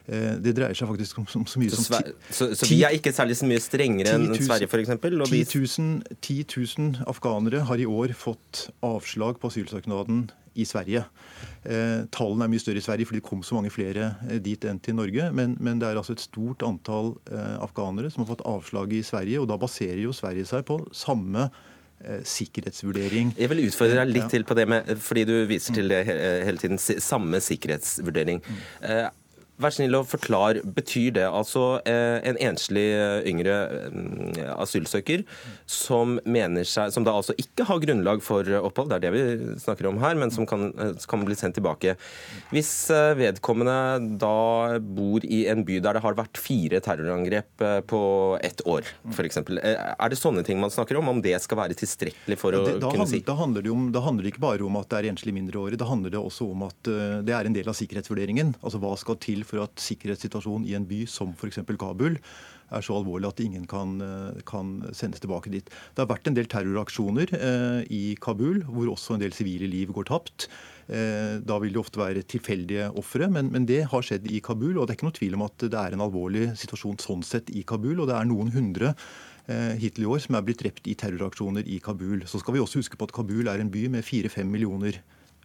[0.09, 2.97] Eh, det dreier seg faktisk om, så mye så, som ti, så, så, vi er
[2.97, 4.95] ikke særlig så mye strengere enn Sverige, f.eks.?
[4.97, 11.05] 10 000, 10 000 afghanere har i år fått avslag på asylsøknaden i Sverige.
[11.69, 14.65] Eh, tallene er mye større i Sverige fordi det kom så mange flere eh, dit
[14.65, 15.29] enn til Norge.
[15.37, 19.05] Men, men det er altså et stort antall eh, afghanere som har fått avslag i
[19.07, 19.43] Sverige.
[19.43, 21.51] Og da baserer jo Sverige seg på samme
[22.01, 23.37] eh, sikkerhetsvurdering.
[23.39, 24.33] Jeg vil utfordre deg litt ja.
[24.39, 26.81] til på det, med, fordi du viser til det hele tiden.
[26.81, 28.43] Samme sikkerhetsvurdering.
[28.43, 28.61] Mm.
[29.59, 33.55] Vær snill å forklare, Betyr det altså eh, en enslig eh, yngre
[33.89, 35.25] eh, asylsøker
[35.67, 39.57] som mener seg, som da altså ikke har grunnlag for opphold, det er det vi
[39.59, 40.71] snakker om her, men som kan,
[41.11, 41.97] kan bli sendt tilbake.
[42.53, 42.71] Hvis
[43.19, 48.03] vedkommende da bor i en by der det har vært fire terrorangrep på
[48.47, 51.11] ett år, f.eks., er det sånne ting man snakker om?
[51.11, 53.23] Om det skal være tilstrekkelig for å det, kunne handler, si?
[53.27, 55.81] Da handler, det om, da handler det ikke bare om at det er enslige mindreårige,
[55.83, 56.93] da handler det også om at
[57.27, 58.55] det er en del av sikkerhetsvurderingen.
[58.63, 61.63] Altså hva skal til for at sikkerhetssituasjonen i en by som f.eks.
[61.79, 62.19] Kabul
[62.69, 65.65] er så alvorlig at ingen kan, eh, kan, sendes tilbake dit.
[65.65, 69.93] Det har vært en del terroraksjoner eh, i Kabul, hvor også en del sivile liv
[69.97, 70.49] går tapt.
[70.89, 74.77] Eh, da vil det ofte være tilfeldige ofre, men, men, det har skjedd i Kabul.
[74.77, 77.53] Og det er ikke noe tvil om at det er en alvorlig situasjon sånn sett
[77.53, 77.99] i Kabul.
[78.01, 78.95] Og det er noen hundre
[79.49, 82.25] eh, hittil i år som er blitt drept i terroraksjoner i Kabul.
[82.29, 85.01] Så skal vi også huske på at Kabul er en by med fire-fem millioner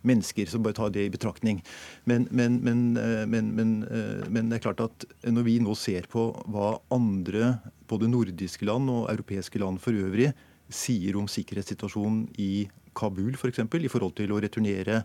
[0.07, 0.49] mennesker.
[0.49, 1.61] Så bare ta det i betraktning.
[2.09, 6.29] Men, men, men, eh, men, eh, det er klart at når vi nå ser på
[6.51, 7.57] hva andre,
[7.89, 10.31] både nordiske land og europeiske land for øvrig,
[10.73, 15.03] sier om sikkerhetssituasjonen i Kabul f.eks., for i forhold til å returnere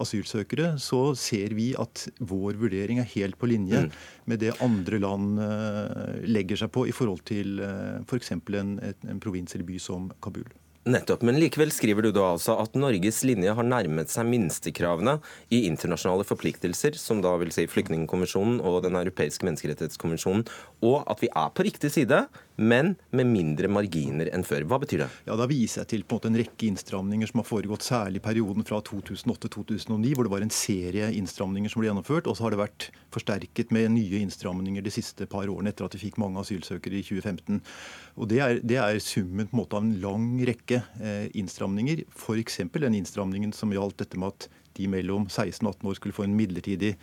[0.00, 3.92] asylsøkere, så ser vi at vår vurdering er helt på linje mm.
[4.30, 7.62] med det andre land uh, legger seg på i forhold til
[8.02, 8.32] f.eks.
[8.34, 10.50] For En, en provins eller by som Kabul.
[10.84, 15.14] Nettopp, men likevel skriver du da altså at Norges linje har nærmet seg minstekravene
[15.48, 20.44] i internasjonale forpliktelser, som da vil si Flyktningkonvensjonen og Den europeiske menneskerettighetskonvensjonen,
[20.84, 22.26] og at vi er på riktig side,
[22.60, 24.66] men med mindre marginer enn før.
[24.68, 25.08] Hva betyr det?
[25.26, 28.20] Ja, Da viser jeg til på en måte en rekke innstramninger som har foregått, særlig
[28.20, 32.28] i perioden fra 2008-2009, hvor det var en serie innstramninger som ble gjennomført.
[32.28, 35.96] Og så har det vært forsterket med nye innstramninger de siste par årene etter at
[35.96, 37.62] vi fikk mange asylsøkere i 2015.
[38.20, 42.04] Og Det er, det er summen på en måte av en lang rekke eh, innstramninger.
[42.14, 42.60] F.eks.
[42.72, 46.26] den innstramningen som gjaldt dette med at de mellom 16 og 18 år skulle få
[46.26, 46.94] en midlertidig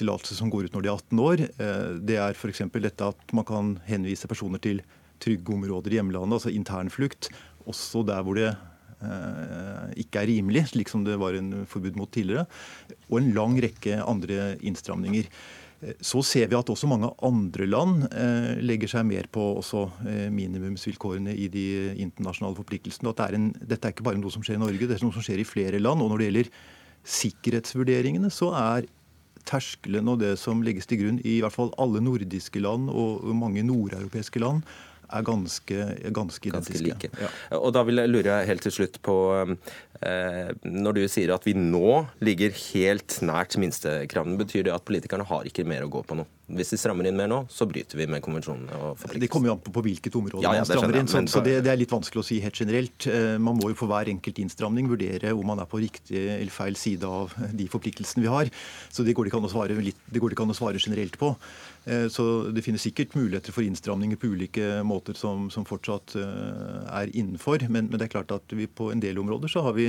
[0.00, 1.44] tillatelse som går ut når de er 18 år.
[1.46, 2.64] Eh, det er f.eks.
[2.74, 4.82] dette at man kan henvise personer til
[5.22, 7.30] trygge områder i hjemlandet, altså internflukt,
[7.70, 12.10] også der hvor det eh, ikke er rimelig, slik som det var en forbud mot
[12.10, 12.48] tidligere.
[13.10, 15.28] Og en lang rekke andre innstramninger.
[16.04, 21.34] Så ser vi at også mange andre land eh, legger seg mer på eh, minimumsvilkårene
[21.34, 21.66] i de
[22.04, 23.10] internasjonale forpliktelsene.
[23.10, 25.02] At det er en, dette er ikke bare noe som skjer i Norge, det er
[25.02, 26.04] noe som skjer i flere land.
[26.04, 26.52] Og når det gjelder
[27.18, 28.86] sikkerhetsvurderingene, så er
[29.48, 33.64] terskelen og det som legges til grunn i hvert fall alle nordiske land og mange
[33.66, 34.62] nordeuropeiske land,
[35.12, 35.78] er ganske,
[36.14, 36.88] ganske identiske.
[36.88, 37.10] Ganske like.
[37.20, 37.60] Ja.
[37.60, 41.54] Og da vil jeg lure helt til slutt på eh, Når du sier at vi
[41.56, 46.18] nå ligger helt nært minstekravene, betyr det at politikerne har ikke mer å gå på
[46.18, 46.26] nå?
[46.52, 49.22] Hvis de strammer inn mer nå, så bryter vi med konvensjonene og forpliktelsene.
[49.24, 51.08] Det kommer jo an på på hvilket område ja, ja, man strammer inn.
[51.08, 53.06] Så, så det, det, er litt vanskelig å si helt generelt.
[53.08, 56.52] Eh, man må jo for hver enkelt innstramning vurdere om man er på riktig eller
[56.52, 58.52] feil side av de forpliktelsene vi har.
[58.92, 60.58] Så det går det ikke an å svare, litt, det går det ikke an å
[60.58, 61.32] svare generelt på.
[61.84, 62.24] Eh, så
[62.54, 67.66] det finnes sikkert muligheter for innstramninger på ulike måter som, som fortsatt eh, er innenfor.
[67.68, 69.88] Men, men, det er klart at vi på en del områder så har vi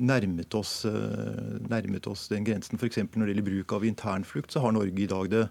[0.00, 2.80] nærmet oss, eh, nærmet oss den grensen.
[2.80, 3.02] F.eks.
[3.02, 5.46] når det gjelder bruk av internflukt, så har Norge i dag det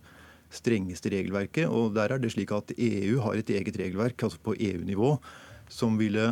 [0.49, 1.69] strengeste regelverket.
[1.69, 5.17] Og der er det slik at EU har et eget regelverk, altså på EU-nivå,
[5.69, 6.31] som ville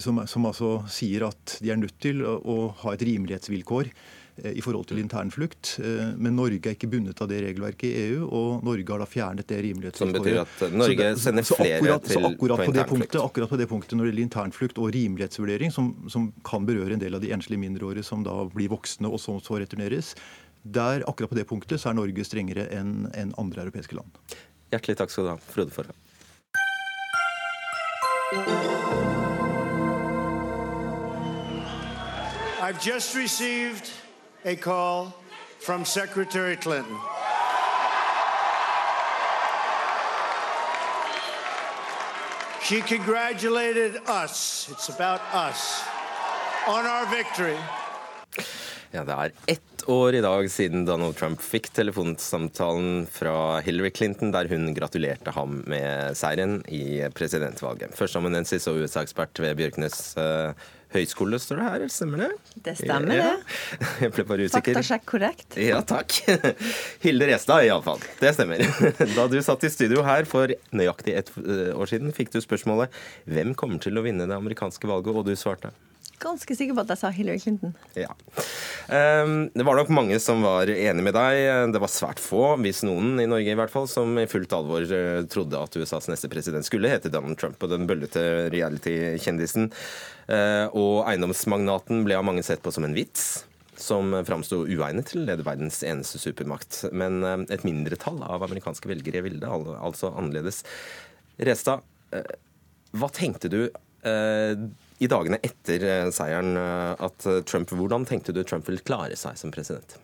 [0.00, 2.54] som, som, altså sier at de er nødt til å, å
[2.86, 3.90] ha et rimelighetsvilkår
[4.42, 5.76] i forhold til internflukt.
[5.78, 9.06] Eh, men Norge er ikke bundet av det regelverket i EU, og Norge har da
[9.08, 10.16] fjernet det rimelighetsvilkåret.
[10.16, 13.94] Som betyr at Norge det, sender flere akkurat, til akkurat på, akkurat på det punktet
[13.94, 17.62] når det gjelder internflukt og rimelighetsvurdering, som, som kan berøre en del av de enslige
[17.62, 20.14] mindreårige som da blir voksne og som så returneres,
[20.64, 24.10] der akkurat på det punktet så er Norge strengere enn en andre europeiske land.
[24.74, 25.94] Hjertelig takk skal du ha, Frode Forhøy.
[32.64, 33.92] I've just received
[34.44, 35.12] a call
[35.58, 36.96] from Secretary Clinton.
[42.62, 45.84] She congratulated us, it's about us,
[46.66, 47.58] on our victory.
[48.90, 54.30] Ja, Det er ett år i dag siden Donald Trump fikk telefonsamtalen fra Hillary Clinton,
[54.30, 57.96] der hun gratulerte ham med seieren i presidentvalget.
[57.98, 60.54] Førsteamanuensis og USA-ekspert ved Bjørknes uh,
[60.94, 61.84] høgskole, står det her.
[61.92, 62.30] Stemmer det?
[62.66, 63.30] Det stemmer, ja.
[63.34, 63.56] det.
[64.04, 64.76] Jeg ble bare usikker.
[64.78, 65.58] Faktasjekk korrekt.
[65.60, 66.16] Ja, takk.
[67.04, 68.02] Hilde Restad, iallfall.
[68.20, 68.64] Det stemmer.
[69.14, 72.94] Da du satt i studio her for nøyaktig et eh, år siden, fikk du spørsmålet
[73.30, 75.74] hvem kommer til å vinne det amerikanske valget, og du svarte?
[76.22, 77.74] Ganske sikker på at jeg sa Hillary Clinton.
[77.98, 78.12] Ja.
[78.88, 81.72] Um, det var nok mange som var enig med deg.
[81.74, 84.84] Det var svært få, hvis noen i Norge i hvert fall, som i fullt alvor
[84.84, 87.58] eh, trodde at USAs neste president skulle hete Donald Trump.
[87.62, 93.44] Og den bøllete reality-kjendisen uh, og eiendomsmagnaten ble av mange sett på som en vits
[93.80, 96.84] som framsto uegnet til å lede verdens eneste supermakt.
[96.94, 100.62] Men uh, et mindretall av amerikanske velgere ville det altså annerledes.
[101.42, 101.82] Restad,
[102.94, 103.58] hva tenkte du
[104.98, 109.16] i dagene etter eh, seieren eh, at eh, Trump Hvordan tenkte du Trump ville klare
[109.18, 109.96] seg som president?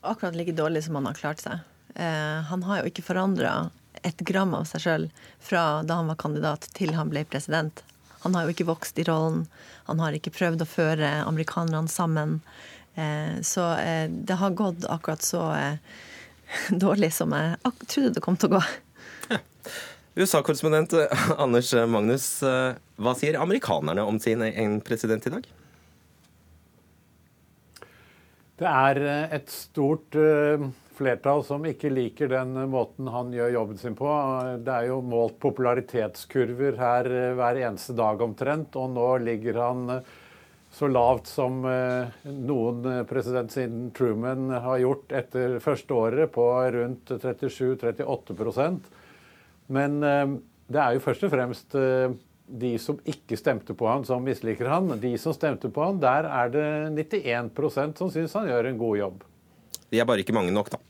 [0.00, 1.62] Akkurat like dårlig som han har klart seg.
[1.94, 3.70] han har jo ikke forandra
[4.02, 5.04] et gram av seg sjøl
[5.40, 7.80] fra da han var kandidat til han ble president.
[8.24, 9.46] Han har jo ikke vokst i rollen.
[9.86, 12.40] Han har ikke prøvd å føre amerikanerne sammen.
[13.40, 13.64] så
[14.10, 15.46] det har gått akkurat så
[16.84, 17.56] dårlig som jeg
[17.86, 18.64] trodde det kom til å gå.
[19.30, 19.40] Ja.
[20.14, 20.94] USA-korrespondent
[21.42, 25.48] Anders Magnus, eh, hva sier amerikanerne om sin egen president i dag?
[28.62, 33.82] Det er eh, et stort eh, flertall som ikke liker den måten han gjør jobben
[33.82, 34.06] sin på.
[34.62, 39.96] Det er jo målt popularitetskurver her hver eneste dag omtrent, og nå ligger han
[40.74, 48.78] så lavt som noen president siden Truman har gjort etter første året, på rundt 37-38
[49.72, 50.38] men eh,
[50.72, 54.68] det er jo først og fremst eh, de som ikke stemte på han, som misliker
[54.68, 54.96] han.
[55.00, 56.66] De som stemte på han, der er det
[57.16, 59.22] 91% som syns han gjør en god jobb.
[59.90, 60.80] De er bare ikke mange nok, da.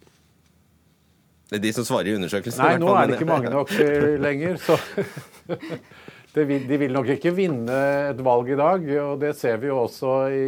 [1.51, 2.64] Det er de som svarer i undersøkelsen.
[2.64, 4.59] Nei, nå er det ikke mange nok eh, lenger.
[4.62, 4.79] Så
[6.35, 8.89] de vil nok ikke vinne et valg i dag.
[9.05, 10.47] Og det ser vi jo også i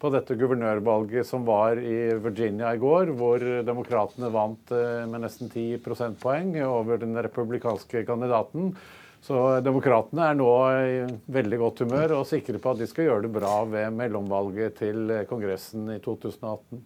[0.00, 5.52] på dette guvernørvalget som var i Virginia i går, hvor demokratene vant eh, med nesten
[5.52, 8.72] 10 prosentpoeng over den republikanske kandidaten.
[9.20, 13.26] Så demokratene er nå i veldig godt humør og sikre på at de skal gjøre
[13.26, 16.80] det bra ved mellomvalget til Kongressen i 2018.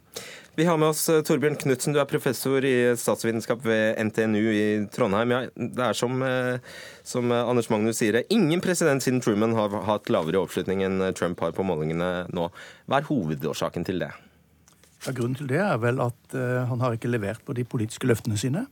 [0.56, 4.66] Vi har med oss eh, Torbjørn Knutsen, du er professor i statsvitenskap ved NTNU i
[4.94, 5.32] Trondheim.
[5.34, 6.60] Ja, det er som, eh,
[7.02, 11.56] som, Anders Magnus sier, ingen president siden Truman har hatt lavere oppslutning enn Trump har
[11.58, 12.46] på målingene nå.
[12.86, 14.12] Hva er hovedårsaken til det?
[15.08, 16.38] Ja, grunnen til det er vel at
[16.70, 18.64] han har ikke levert på de politiske løftene sine.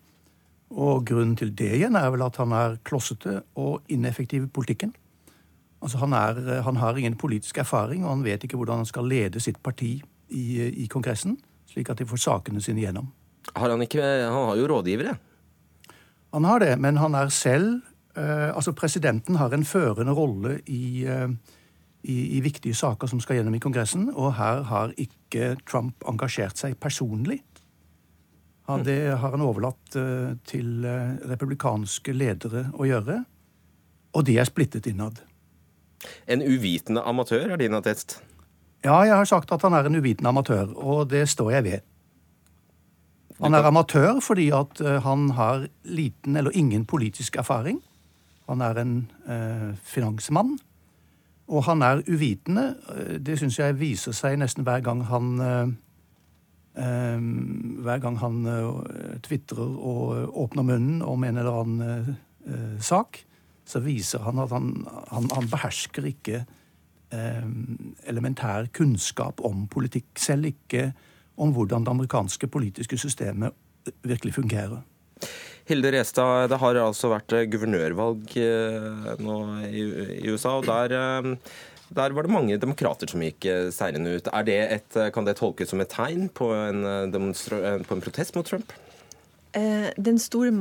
[0.71, 4.95] Og grunnen til det igjen er vel at han er klossete og ineffektiv i politikken.
[5.83, 9.11] Altså han, er, han har ingen politisk erfaring, og han vet ikke hvordan han skal
[9.11, 9.97] lede sitt parti
[10.31, 11.41] i, i Kongressen
[11.73, 13.11] slik at de får sakene sine gjennom.
[13.57, 15.17] Har han ikke Han har jo rådgivere?
[16.33, 17.83] Han har det, men han er selv
[18.17, 21.29] eh, Altså, presidenten har en førende rolle i, eh,
[22.03, 26.57] i, i, viktige saker som skal gjennom i Kongressen, og her har ikke Trump engasjert
[26.57, 27.43] seg personlig.
[28.85, 33.19] Det har han overlatt eh, til eh, republikanske ledere å gjøre,
[34.15, 35.19] og de er splittet innad.
[36.31, 38.21] En uvitende amatør er din attest?
[38.85, 41.79] Ja, jeg har sagt at han er en uvitende amatør, og det står jeg ved.
[43.43, 47.81] Han er amatør fordi at eh, han har liten eller ingen politisk erfaring.
[48.49, 50.59] Han er en eh, finansmann.
[51.53, 52.75] Og han er uvitende.
[52.97, 55.73] Eh, det syns jeg viser seg nesten hver gang han eh,
[56.73, 57.21] eh
[57.83, 62.17] Hver gang han eh, tvitrer og åpner munnen om en eller annen
[62.81, 63.21] sak,
[63.65, 66.41] så viser han at han, han, han behersker ikke
[68.09, 70.91] elementær kunnskap om politikk, selv ikke
[71.41, 73.55] om hvordan det amerikanske politiske systemet
[74.07, 74.83] virkelig fungerer.
[75.69, 79.37] Hilde Restad, det har altså vært eh, guvernørvalg eh, nå
[79.69, 79.85] i
[80.33, 81.37] USA, og der,
[81.95, 84.31] der var det mange demokrater som gikk seirende ut.
[84.49, 86.83] Det et, kan det tolkes som et tegn på en,
[87.13, 88.75] på en protest mot Trump?
[89.53, 90.53] Eh, den store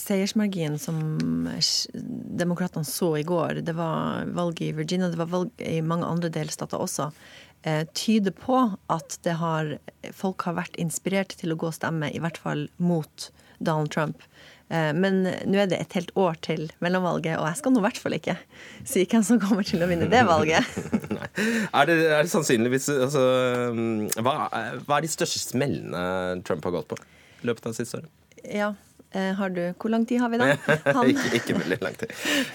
[0.00, 1.18] seiersmarginen som
[2.40, 6.30] demokratene så i går, det var valget i Virginia, det var valg i mange andre
[6.32, 7.10] delstater også,
[7.68, 9.74] eh, tyder på at har,
[10.16, 13.28] folk har vært inspirert til å gå og stemme, i hvert fall mot
[13.60, 14.24] Donald Trump.
[14.70, 17.84] Eh, men nå er det et helt år til mellomvalget, og jeg skal nå i
[17.84, 18.38] hvert fall ikke
[18.80, 20.64] si hvem som kommer til å vinne det valget.
[21.76, 23.26] er, det, er det sannsynligvis altså,
[24.24, 27.02] hva, hva er de største smellene Trump har gått på
[27.42, 28.14] i løpet av siste året?
[28.44, 28.74] Ja.
[29.10, 30.56] Eh, har du, Hvor lang tid har vi da?
[30.84, 32.10] Han, ikke, ikke veldig lang tid.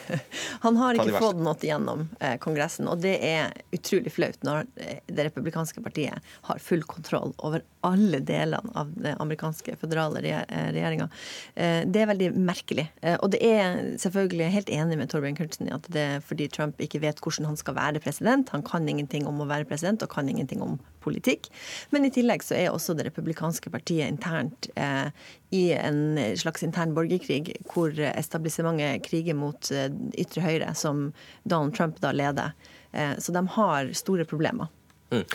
[0.66, 5.00] Han har ikke fått noe igjennom eh, Kongressen, og det er utrolig flaut når eh,
[5.10, 11.10] det republikanske partiet har full kontroll over alle delene av den amerikanske føderale regjeringa.
[11.54, 12.86] Det er veldig merkelig.
[13.18, 16.80] Og det er selvfølgelig helt enig med Torbjørn Knutsen i at det er fordi Trump
[16.80, 18.54] ikke vet hvordan han skal være president.
[18.56, 21.49] Han kan ingenting om å være president og kan ingenting om politikk.
[21.93, 25.10] Men i tillegg så er også det republikanske partiet internt eh,
[25.54, 31.12] i en slags intern borgerkrig, hvor etablissementet kriger mot eh, ytre høyre, som
[31.43, 32.56] Donald Trump da leder.
[32.93, 34.72] Eh, så de har store problemer.
[35.14, 35.26] Mm.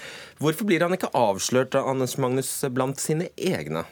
[0.43, 3.85] Hvorfor blir han ikke avslørt av Anders Magnus blant sine egne?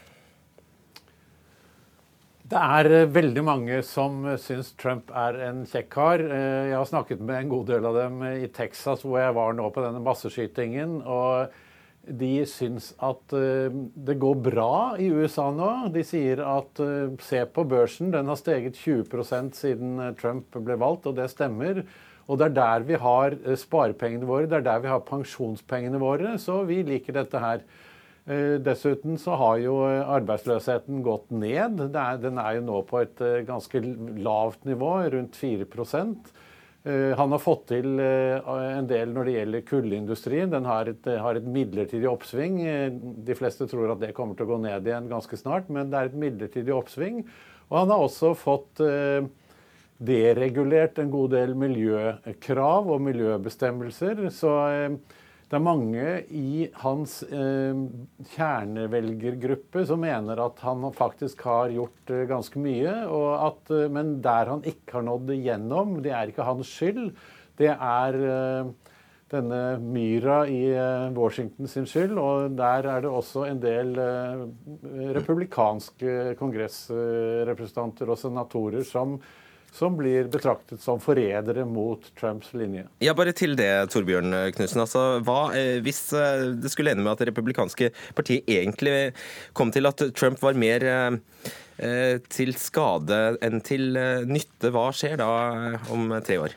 [2.46, 6.22] Det er eh, veldig mange som syns Trump er en kjekk kar.
[6.22, 9.56] Eh, jeg har snakket med en god del av dem i Texas, hvor jeg var
[9.58, 11.00] nå på denne masseskytingen.
[11.02, 11.62] og
[12.06, 13.72] de syns at uh,
[14.06, 15.70] det går bra i USA nå.
[15.94, 20.78] De sier at uh, se på børsen, den har steget 20 siden uh, Trump ble
[20.80, 21.82] valgt, og det stemmer.
[22.26, 26.34] Og det er der vi har sparepengene våre, det er der vi har pensjonspengene våre,
[26.42, 27.60] så vi liker dette her.
[28.26, 31.78] Dessuten så har jo arbeidsløsheten gått ned.
[31.94, 33.78] Den er jo nå på et ganske
[34.18, 36.45] lavt nivå, rundt 4 Eh,
[37.18, 40.52] han har fått til eh, en del når det gjelder kullindustrien.
[40.52, 42.60] Den har et, har et, midlertidig oppsving.
[42.62, 42.92] Eh,
[43.26, 45.98] de fleste tror at det kommer til å gå ned igjen ganske snart, men det
[45.98, 47.24] er et midlertidig oppsving.
[47.66, 48.78] Og han har også fått
[50.06, 54.28] deregulert en god del miljøkrav og miljøbestemmelser.
[54.30, 54.52] Så
[55.46, 57.82] det er mange i hans eh,
[58.32, 62.94] kjernevelgergruppe som mener at han faktisk har gjort eh, ganske mye.
[63.46, 67.12] At, eh, men der han ikke har nådd igjennom, det er ikke hans skyld.
[67.62, 68.72] Det er eh,
[69.30, 72.18] denne myra i eh, Washington sin skyld.
[72.18, 74.44] Og der er det også en del eh,
[75.14, 79.20] republikanske kongressrepresentanter og senatorer som
[79.72, 82.86] som blir betraktet som forrædere mot Trumps linje.
[83.04, 84.82] Ja, Bare til det, Torbjørn Knutsen.
[84.82, 89.12] Altså, hva, eh, hvis eh, det skulle ende med at det republikanske partiet egentlig
[89.56, 93.98] kom til at Trump var mer eh, til skade enn til
[94.28, 95.30] nytte, hva skjer da
[95.92, 96.56] om tre år?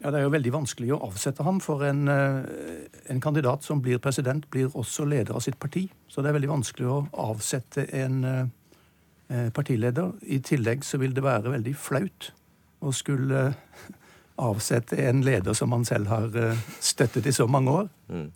[0.00, 4.00] Ja, Det er jo veldig vanskelig å avsette ham, for en, en, kandidat som blir
[4.04, 5.86] president, blir også leder av sitt parti.
[6.12, 8.18] Så det er veldig vanskelig å avsette en
[9.56, 10.12] partileder.
[10.22, 12.28] I tillegg så vil det være veldig flaut
[12.84, 13.48] å skulle
[14.36, 17.92] avsette en leder som man selv har eh, støttet i så mange år.
[18.08, 18.32] Mm.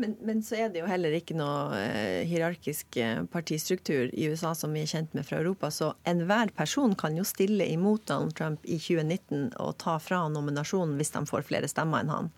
[0.00, 2.96] Men, men, så er det jo heller ikke noe eh, hierarkisk
[3.30, 5.70] partistruktur i USA som vi er kjent med fra Europa.
[5.70, 10.96] Så enhver person kan jo stille imot Donald Trump i 2019 og ta fra nominasjonen
[11.00, 12.32] hvis de får flere stemmer enn han.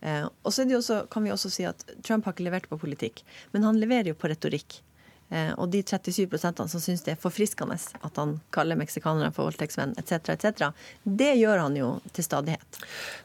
[0.00, 3.22] Eh, og så kan vi også si at Trump har ikke levert på politikk,
[3.52, 4.80] men han leverer jo på retorikk.
[5.28, 9.96] Eh, og de 37% som syns det er forfriskende at han kaller meksikanere for voldtektsmenn
[9.98, 10.68] etc., etc.,
[11.02, 12.78] det gjør han jo til stadighet.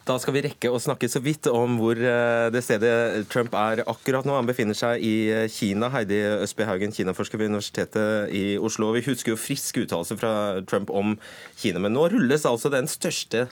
[0.08, 3.84] Da skal vi rekke å snakke så vidt om hvor eh, det stedet Trump er
[3.86, 4.38] akkurat nå.
[4.40, 5.92] Han befinner seg i eh, Kina.
[5.94, 8.94] Heidi Østby Haugen, kinaforsker ved Universitetet i Oslo.
[8.98, 10.34] Vi husker jo frisk uttalelse fra
[10.70, 11.18] Trump om
[11.62, 13.48] Kina, men nå rulles altså den største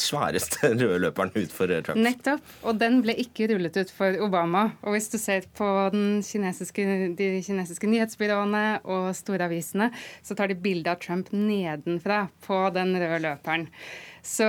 [0.00, 2.00] sværeste røde løperen ut for Trump.
[2.00, 2.54] Nettopp.
[2.64, 4.66] Og den ble ikke rullet ut for Obama.
[4.84, 5.68] Og hvis du ser på
[6.24, 6.86] kinesiske,
[7.18, 9.90] de kinesiske nyhetsbyråene og storavisene,
[10.22, 13.68] så tar de bilde av Trump nedenfra på den røde løperen.
[14.24, 14.46] Så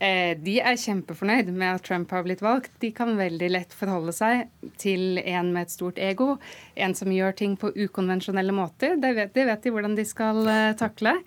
[0.00, 2.72] eh, de er kjempefornøyd med at Trump har blitt valgt.
[2.80, 4.46] De kan veldig lett forholde seg
[4.80, 6.38] til en med et stort ego.
[6.80, 8.96] En som gjør ting på ukonvensjonelle måter.
[8.96, 11.18] Det vet, det vet de hvordan de skal eh, takle.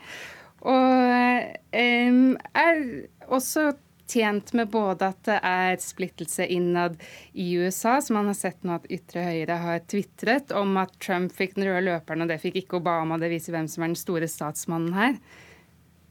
[0.61, 2.83] Og um, er
[3.31, 3.71] også
[4.11, 6.97] tjent med både at det er splittelse innad
[7.31, 11.31] i USA, som man har sett nå at ytre høyre har tvitret om at Trump
[11.35, 13.19] fikk den røde løperen, og det fikk ikke Obama.
[13.21, 15.15] Det viser hvem som er den store statsmannen her.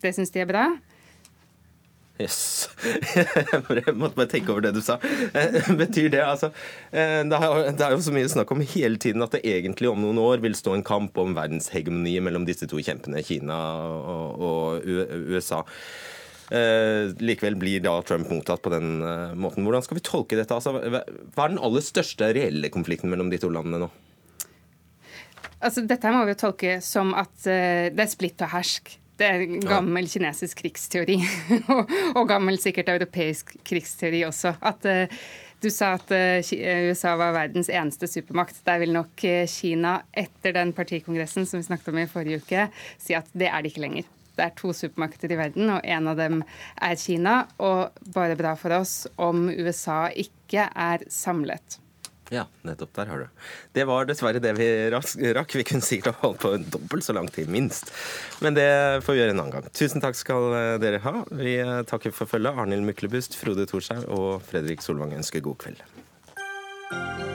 [0.01, 0.65] Det syns de er bra.
[2.21, 2.69] Jøss.
[2.81, 3.15] Yes.
[3.87, 4.99] Jeg måtte bare tenke over det du sa.
[5.37, 6.51] Eh, betyr det altså
[6.93, 10.21] eh, Det er jo så mye snakk om hele tiden at det egentlig om noen
[10.23, 13.57] år vil stå en kamp om verdenshegemoniet mellom disse to kjempene, Kina
[14.37, 15.63] og USA.
[16.51, 19.01] Eh, likevel blir da Trump mottatt på den
[19.41, 19.65] måten.
[19.65, 20.57] Hvordan skal vi tolke dette?
[20.57, 23.91] Altså, hva er den aller største reelle konflikten mellom de to landene nå?
[25.61, 29.00] Altså, dette må vi tolke som at det er splitt og hersk.
[29.21, 31.19] Det er gammel kinesisk krigsteori,
[32.17, 34.55] og gammel sikkert europeisk krigsteori også.
[34.65, 35.19] At uh,
[35.61, 36.53] du sa at uh,
[36.89, 38.63] USA var verdens eneste supermakt.
[38.65, 42.65] Der vil nok uh, Kina, etter den partikongressen som vi snakket om i forrige uke,
[42.97, 44.09] si at det er det ikke lenger.
[44.39, 46.41] Det er to supermakter i verden, og en av dem
[46.81, 47.43] er Kina.
[47.61, 51.77] Og bare bra for oss om USA ikke er samlet.
[52.31, 52.93] Ja, nettopp.
[52.95, 53.47] Der har du.
[53.75, 55.55] Det var dessverre det vi rakk.
[55.59, 57.91] Vi kunne sikkert ha holdt på dobbelt så lang tid, minst.
[58.41, 58.69] Men det
[59.03, 59.67] får vi gjøre en annen gang.
[59.75, 61.25] Tusen takk skal eh, dere ha.
[61.35, 61.59] Vi
[61.91, 62.55] takker for følget.
[62.55, 67.30] Arnhild Myklebust, Frode Thorshaug og Fredrik Solvang ønsker god kveld.